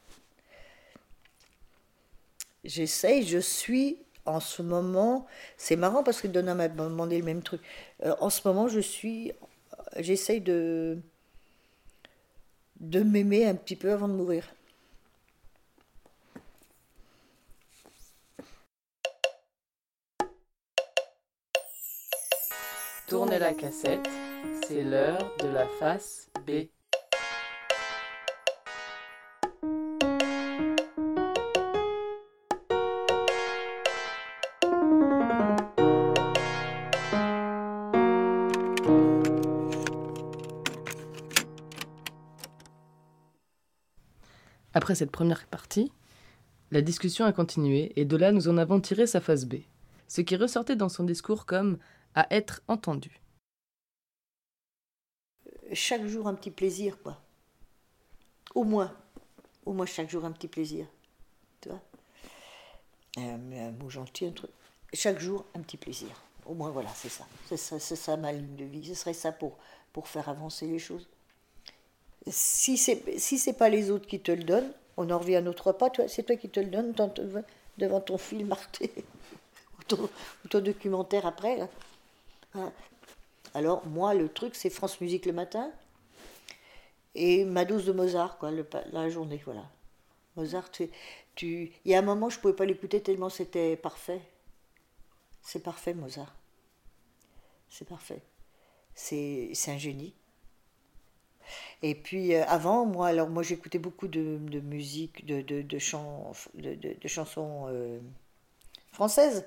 [2.64, 7.44] J'essaye, je suis en ce moment, c'est marrant parce que Donna m'a demandé le même
[7.44, 7.62] truc.
[8.06, 9.34] Euh, en ce moment, je suis,
[9.98, 11.00] j'essaye de
[12.80, 14.54] de m'aimer un petit peu avant de mourir.
[23.08, 24.08] Tournez la cassette,
[24.68, 26.68] c'est l'heure de la face B.
[44.84, 45.94] Après cette première partie,
[46.72, 49.60] la discussion a continué et de là nous en avons tiré sa face B.
[50.10, 51.78] Ce qui ressortait dans son discours comme
[52.16, 53.22] à être entendu.
[55.72, 57.22] Chaque jour un petit plaisir, quoi.
[58.56, 58.94] Au moins.
[59.66, 60.86] Au moins chaque jour un petit plaisir.
[61.62, 61.82] Tu vois
[63.16, 63.38] un,
[63.72, 64.52] mot gentil, un truc.
[64.92, 66.10] Chaque jour un petit plaisir.
[66.46, 67.26] Au moins, voilà, c'est ça.
[67.48, 68.86] C'est ça, ça ma ligne de vie.
[68.86, 69.58] Ce serait ça pour,
[69.94, 71.08] pour faire avancer les choses.
[72.28, 75.42] Si c'est si c'est pas les autres qui te le donnent, on en revient à
[75.42, 75.90] notre repas.
[76.08, 76.94] C'est toi qui te le donnes
[77.78, 78.84] devant ton film Arte
[79.92, 81.68] ou ton, documentaire après.
[82.54, 82.72] Hein.
[83.54, 85.72] Alors, moi, le truc, c'est France Musique le matin
[87.16, 88.52] et ma dose de Mozart, quoi,
[88.92, 89.64] la journée, voilà.
[90.36, 90.90] Mozart, tu,
[91.42, 94.22] il y a un moment, je pouvais pas l'écouter tellement c'était parfait.
[95.42, 96.36] C'est parfait, Mozart.
[97.70, 98.22] C'est parfait.
[98.96, 100.14] C'est un génie.
[101.82, 105.78] Et puis euh, avant, moi, alors moi j'écoutais beaucoup de, musique, de, de, de,
[107.02, 108.00] de chansons euh,
[108.92, 109.46] françaises.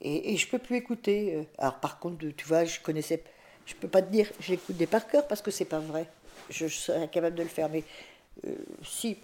[0.00, 1.34] Et, et je peux plus écouter.
[1.34, 1.44] Euh.
[1.58, 3.22] Alors par contre, tu vois, je connaissais,
[3.66, 6.06] je peux pas te dire, j'écoute des par cœur parce que c'est pas vrai.
[6.50, 7.82] Je serais incapable de le faire, mais
[8.84, 9.18] si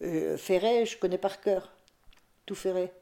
[0.00, 1.72] Ferret, je connais par cœur,
[2.44, 2.92] tout Ferret.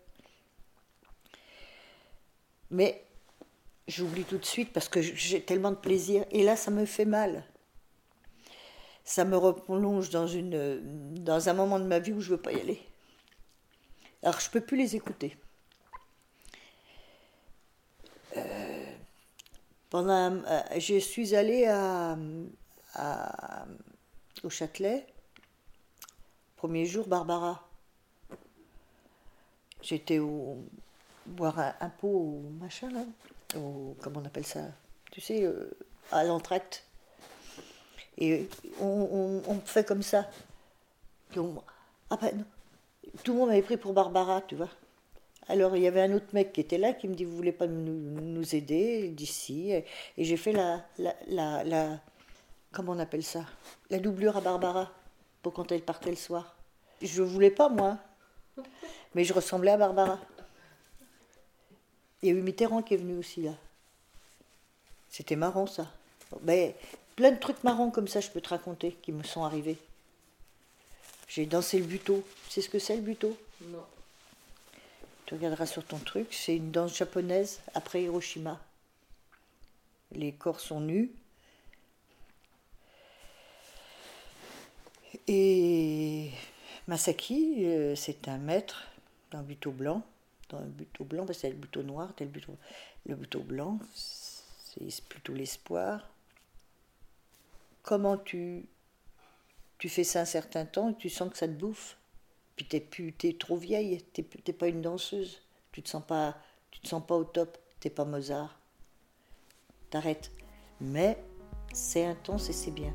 [2.70, 3.02] Mais
[3.90, 6.24] j'oublie tout de suite parce que j'ai tellement de plaisir.
[6.30, 7.44] Et là, ça me fait mal.
[9.04, 12.52] Ça me replonge dans, une, dans un moment de ma vie où je veux pas
[12.52, 12.80] y aller.
[14.22, 15.36] Alors je peux plus les écouter.
[19.88, 21.66] Pendant, euh, je suis allée
[24.44, 25.06] au Châtelet,
[26.56, 27.68] premier jour, Barbara.
[29.82, 30.64] J'étais au
[31.26, 33.04] boire un, pot au machin là,
[33.56, 34.60] au, comment on appelle ça,
[35.10, 35.70] tu sais, euh,
[36.12, 36.84] à l'entracte.
[38.18, 38.48] Et
[38.80, 40.28] on, on, fait comme ça.
[41.34, 42.44] ah ben,
[43.24, 44.68] tout le monde m'avait pris pour Barbara, tu vois.
[45.48, 47.52] Alors il y avait un autre mec qui était là qui me dit Vous voulez
[47.52, 49.72] pas nous, aider d'ici?
[49.72, 49.84] Et,
[50.18, 52.00] j'ai fait la, la, la,
[52.72, 53.46] Comment on appelle ça?
[53.90, 54.92] La doublure à Barbara
[55.42, 56.56] pour quand elle partait le soir.
[57.02, 57.98] Je voulais pas, moi.
[59.14, 60.18] Mais je ressemblais à Barbara.
[62.22, 63.54] Il y a eu Mitterrand qui est venu aussi là.
[65.08, 65.90] C'était marrant ça.
[66.42, 66.76] Mais
[67.16, 69.78] plein de trucs marrants comme ça, je peux te raconter, qui me sont arrivés.
[71.28, 72.24] J'ai dansé le buto.
[72.48, 73.36] Sais ce que c'est le buto?
[73.62, 73.84] Non.
[75.26, 78.60] Tu regarderas sur ton truc, c'est une danse japonaise après Hiroshima.
[80.12, 81.12] Les corps sont nus.
[85.28, 86.32] Et
[86.88, 88.88] Masaki, euh, c'est un maître
[89.30, 90.02] d'un buto blanc.
[90.50, 92.52] Dans un buto blanc, parce que c'est le buto noir, le buto,
[93.06, 96.08] le buto blanc, c'est plutôt l'espoir.
[97.82, 98.66] Comment tu,
[99.78, 101.96] tu fais ça un certain temps et tu sens que ça te bouffe?
[102.56, 105.40] Puis t'es plus, es trop vieille, t'es, t'es pas une danseuse.
[105.72, 106.36] Tu te sens pas,
[106.70, 107.56] tu te sens pas au top.
[107.78, 108.58] T'es pas Mozart.
[109.88, 110.30] T'arrêtes.
[110.80, 111.22] Mais
[111.72, 112.92] c'est intense et c'est bien.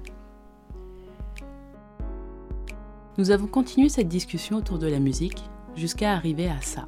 [3.17, 5.41] Nous avons continué cette discussion autour de la musique
[5.75, 6.87] jusqu'à arriver à ça.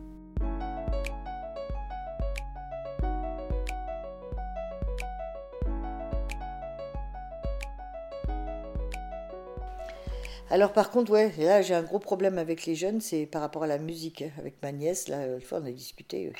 [10.58, 13.62] Alors par contre, ouais, là j'ai un gros problème avec les jeunes, c'est par rapport
[13.62, 14.24] à la musique.
[14.40, 16.34] Avec ma nièce, là, une fois on a discuté.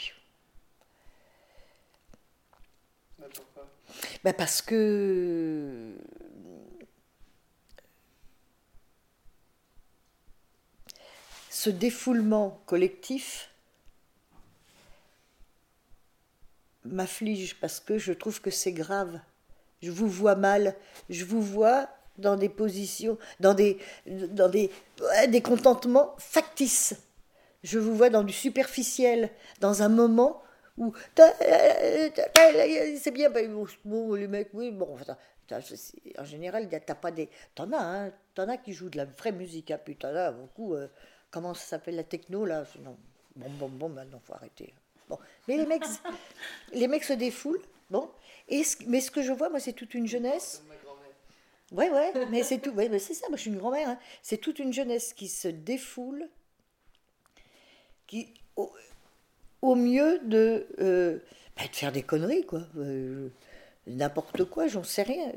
[4.24, 5.94] Ben parce que
[11.52, 13.52] ce défoulement collectif
[16.86, 19.20] m'afflige parce que je trouve que c'est grave.
[19.84, 20.76] Je vous vois mal,
[21.08, 21.88] je vous vois
[22.18, 24.72] dans des positions, dans des, dans des,
[25.28, 26.96] des contentements factices.
[27.64, 30.42] Je vous vois dans du superficiel, dans un moment
[30.78, 33.30] où c'est bien,
[33.84, 34.96] bon, les mecs, oui, bon,
[36.18, 37.30] en général, t'as pas des.
[37.56, 40.32] T'en as, hein, t'en as qui jouent de la vraie musique, hein, puis t'en as
[40.32, 40.76] beaucoup.
[40.76, 40.88] Euh,
[41.32, 42.98] comment ça s'appelle la techno là non,
[43.36, 44.74] Bon, bon, bon, maintenant faut arrêter.
[45.08, 45.84] Bon, mais les mecs,
[46.74, 48.10] les mecs se défoulent, bon.
[48.50, 50.64] Et mais ce que je vois, moi, c'est toute une jeunesse.
[51.72, 52.72] Ouais, ouais, mais c'est tout.
[52.72, 53.28] Ouais, c'est ça.
[53.28, 53.90] Moi, je suis une grand-mère.
[53.90, 54.00] Hein.
[54.22, 56.30] C'est toute une jeunesse qui se défoule,
[58.06, 58.34] qui
[59.62, 61.20] au, mieux de, euh,
[61.58, 62.62] bah, de faire des conneries, quoi.
[62.78, 63.30] Euh,
[63.86, 65.32] n'importe quoi, j'en sais rien.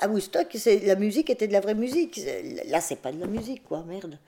[0.00, 0.48] À Woodstock,
[0.84, 2.20] la musique était de la vraie musique.
[2.66, 4.18] Là, c'est pas de la musique, quoi, merde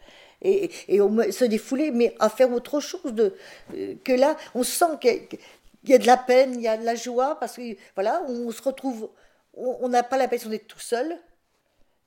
[0.42, 3.34] et, et on se défouler, mais à faire autre chose de,
[3.74, 5.38] euh, que là, on sent qu'il
[5.84, 8.51] y a de la peine, il y a de la joie, parce que voilà, on
[8.51, 9.11] se retrouve,
[9.55, 11.18] on n'a pas l'impression d'être tout seul,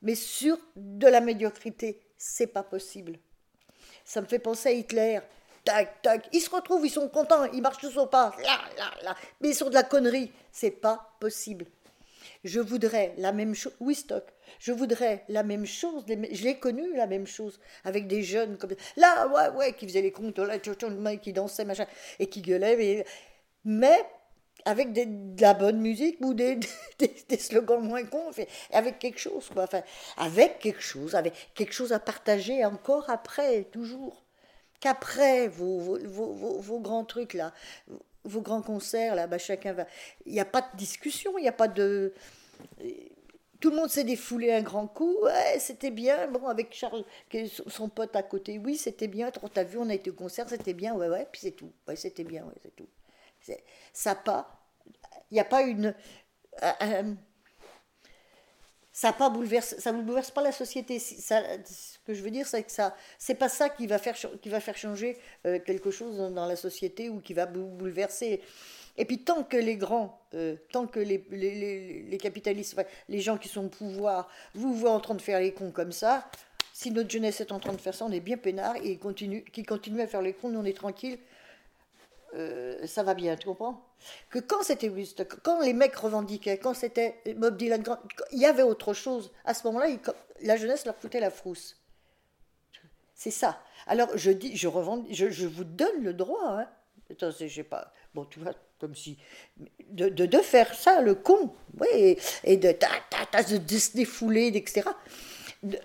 [0.04, 3.18] mais sur de la médiocrité, c'est pas possible.
[4.04, 5.20] Ça me fait penser à Hitler.
[5.64, 8.90] Tac, tac, ils se retrouvent, ils sont contents, ils marchent tous au pas, là, là,
[9.02, 11.64] là, mais sur de la connerie, c'est pas possible.
[12.44, 13.72] Je voudrais la même chose.
[13.80, 14.24] Oui, stock.
[14.58, 16.04] Je voudrais la même chose.
[16.06, 20.02] Je l'ai connu la même chose avec des jeunes comme là, ouais, ouais, qui faisaient
[20.02, 21.86] les contes, là, qui dansaient, machin,
[22.18, 23.06] et qui gueulaient.
[23.64, 24.04] Mais,
[24.64, 26.58] avec de la bonne musique ou des,
[27.38, 28.30] slogans moins cons,
[28.72, 29.64] avec quelque chose, quoi.
[29.64, 29.82] Enfin,
[30.16, 34.22] avec quelque chose, avec quelque chose à partager encore après, toujours.
[34.80, 35.98] Qu'après vos, vos,
[36.32, 37.54] vos, vos, grands trucs là,
[38.24, 39.86] vos grands concerts, là, bah, chacun va.
[40.26, 42.12] Il n'y a pas de discussion, il n'y a pas de.
[43.60, 45.16] Tout le monde s'est défoulé un grand coup.
[45.22, 46.26] Ouais, c'était bien.
[46.28, 47.04] Bon, avec Charles,
[47.66, 49.30] son pote à côté, oui, c'était bien.
[49.30, 50.94] T'as vu, on a été au concert, c'était bien.
[50.94, 51.72] Ouais, ouais, puis c'est tout.
[51.88, 52.88] Ouais, c'était bien, ouais, c'est tout.
[53.92, 54.64] Ça pas.
[55.30, 55.94] Il n'y a pas une.
[56.62, 57.14] Euh, euh,
[58.92, 61.00] ça pas bouleverse, ça ne bouleverse pas la société.
[61.00, 64.14] Ça, ce que je veux dire, c'est que ça, c'est pas ça qui va faire,
[64.40, 68.40] qui va faire changer euh, quelque chose dans la société ou qui va bouleverser.
[68.96, 70.20] Et puis tant que les grands,
[70.70, 75.16] tant que les, les, capitalistes, les gens qui sont au pouvoir, vous voient en train
[75.16, 76.30] de faire les cons comme ça,
[76.72, 79.44] si notre jeunesse est en train de faire ça, on est bien peinard et continue,
[79.44, 81.18] qui continue à faire les cons, nous on est tranquille.
[82.34, 83.86] Euh, ça va bien, tu comprends?
[84.28, 84.90] Que quand c'était
[85.42, 87.82] quand les mecs revendiquaient, quand c'était Bob Dylan,
[88.32, 89.32] il y avait autre chose.
[89.44, 89.86] À ce moment-là,
[90.42, 91.80] la jeunesse leur foutait la frousse.
[93.14, 93.60] C'est ça.
[93.86, 94.68] Alors je dis, je
[95.08, 96.58] je, vous donne le droit.
[96.60, 96.68] Hein.
[97.10, 97.92] Attends, je pas.
[98.14, 99.18] Bon, tu vois, comme si
[99.90, 104.88] de, de, faire ça, le con, oui, et, de, de se défouler, etc.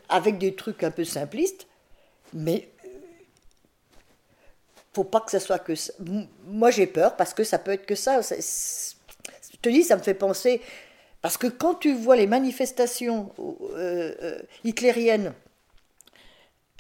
[0.10, 1.68] Avec des trucs un peu simplistes,
[2.34, 2.70] mais
[5.00, 5.94] faut pas que ça soit que ça.
[6.46, 8.20] Moi, j'ai peur parce que ça peut être que ça.
[8.22, 10.62] Je te dis, ça me fait penser.
[11.22, 15.34] Parce que quand tu vois les manifestations euh, euh, hitlériennes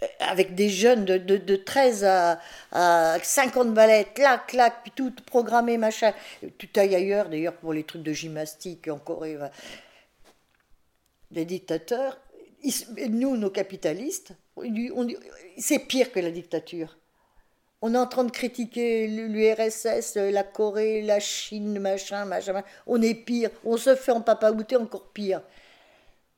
[0.01, 2.41] euh, avec des jeunes de, de, de 13 à,
[2.73, 6.13] à, 50 ballets, clac, clac, puis tout programmé, machin.
[6.57, 9.37] Tu ailles ailleurs, d'ailleurs, pour les trucs de gymnastique en Corée.
[11.31, 12.19] Les dictateurs,
[13.09, 14.33] nous, nos capitalistes,
[15.57, 16.98] c'est pire que la dictature.
[17.81, 23.13] On est en train de critiquer l'URSS, la Corée, la Chine, machin, machin, On est
[23.13, 23.49] pire.
[23.63, 25.41] On se fait en papaouté encore pire.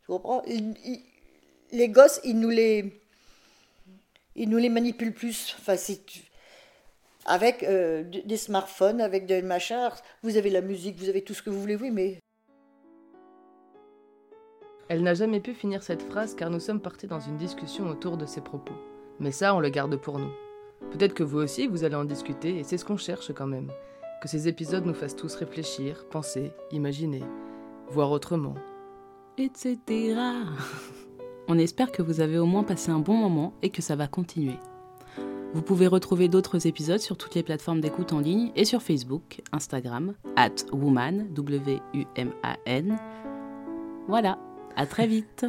[0.02, 0.44] Tu comprends?
[1.72, 3.02] Les gosses, ils nous les,
[4.36, 5.56] ils nous les manipulent plus.
[5.60, 5.76] Enfin,
[7.26, 9.90] avec euh, des smartphones, avec des machins.
[10.22, 12.20] Vous avez la musique, vous avez tout ce que vous voulez, oui, mais.
[14.90, 18.18] Elle n'a jamais pu finir cette phrase car nous sommes partis dans une discussion autour
[18.18, 18.74] de ses propos.
[19.20, 20.32] Mais ça, on le garde pour nous.
[20.90, 23.72] Peut-être que vous aussi, vous allez en discuter, et c'est ce qu'on cherche quand même.
[24.22, 27.24] Que ces épisodes nous fassent tous réfléchir, penser, imaginer,
[27.90, 28.56] voir autrement.
[29.38, 29.78] Etc.
[31.48, 34.08] On espère que vous avez au moins passé un bon moment et que ça va
[34.08, 34.58] continuer.
[35.54, 39.42] Vous pouvez retrouver d'autres épisodes sur toutes les plateformes d'écoute en ligne et sur Facebook,
[39.52, 42.98] Instagram, at woman, W-U-M-A-N.
[44.08, 44.40] Voilà,
[44.76, 45.46] à très vite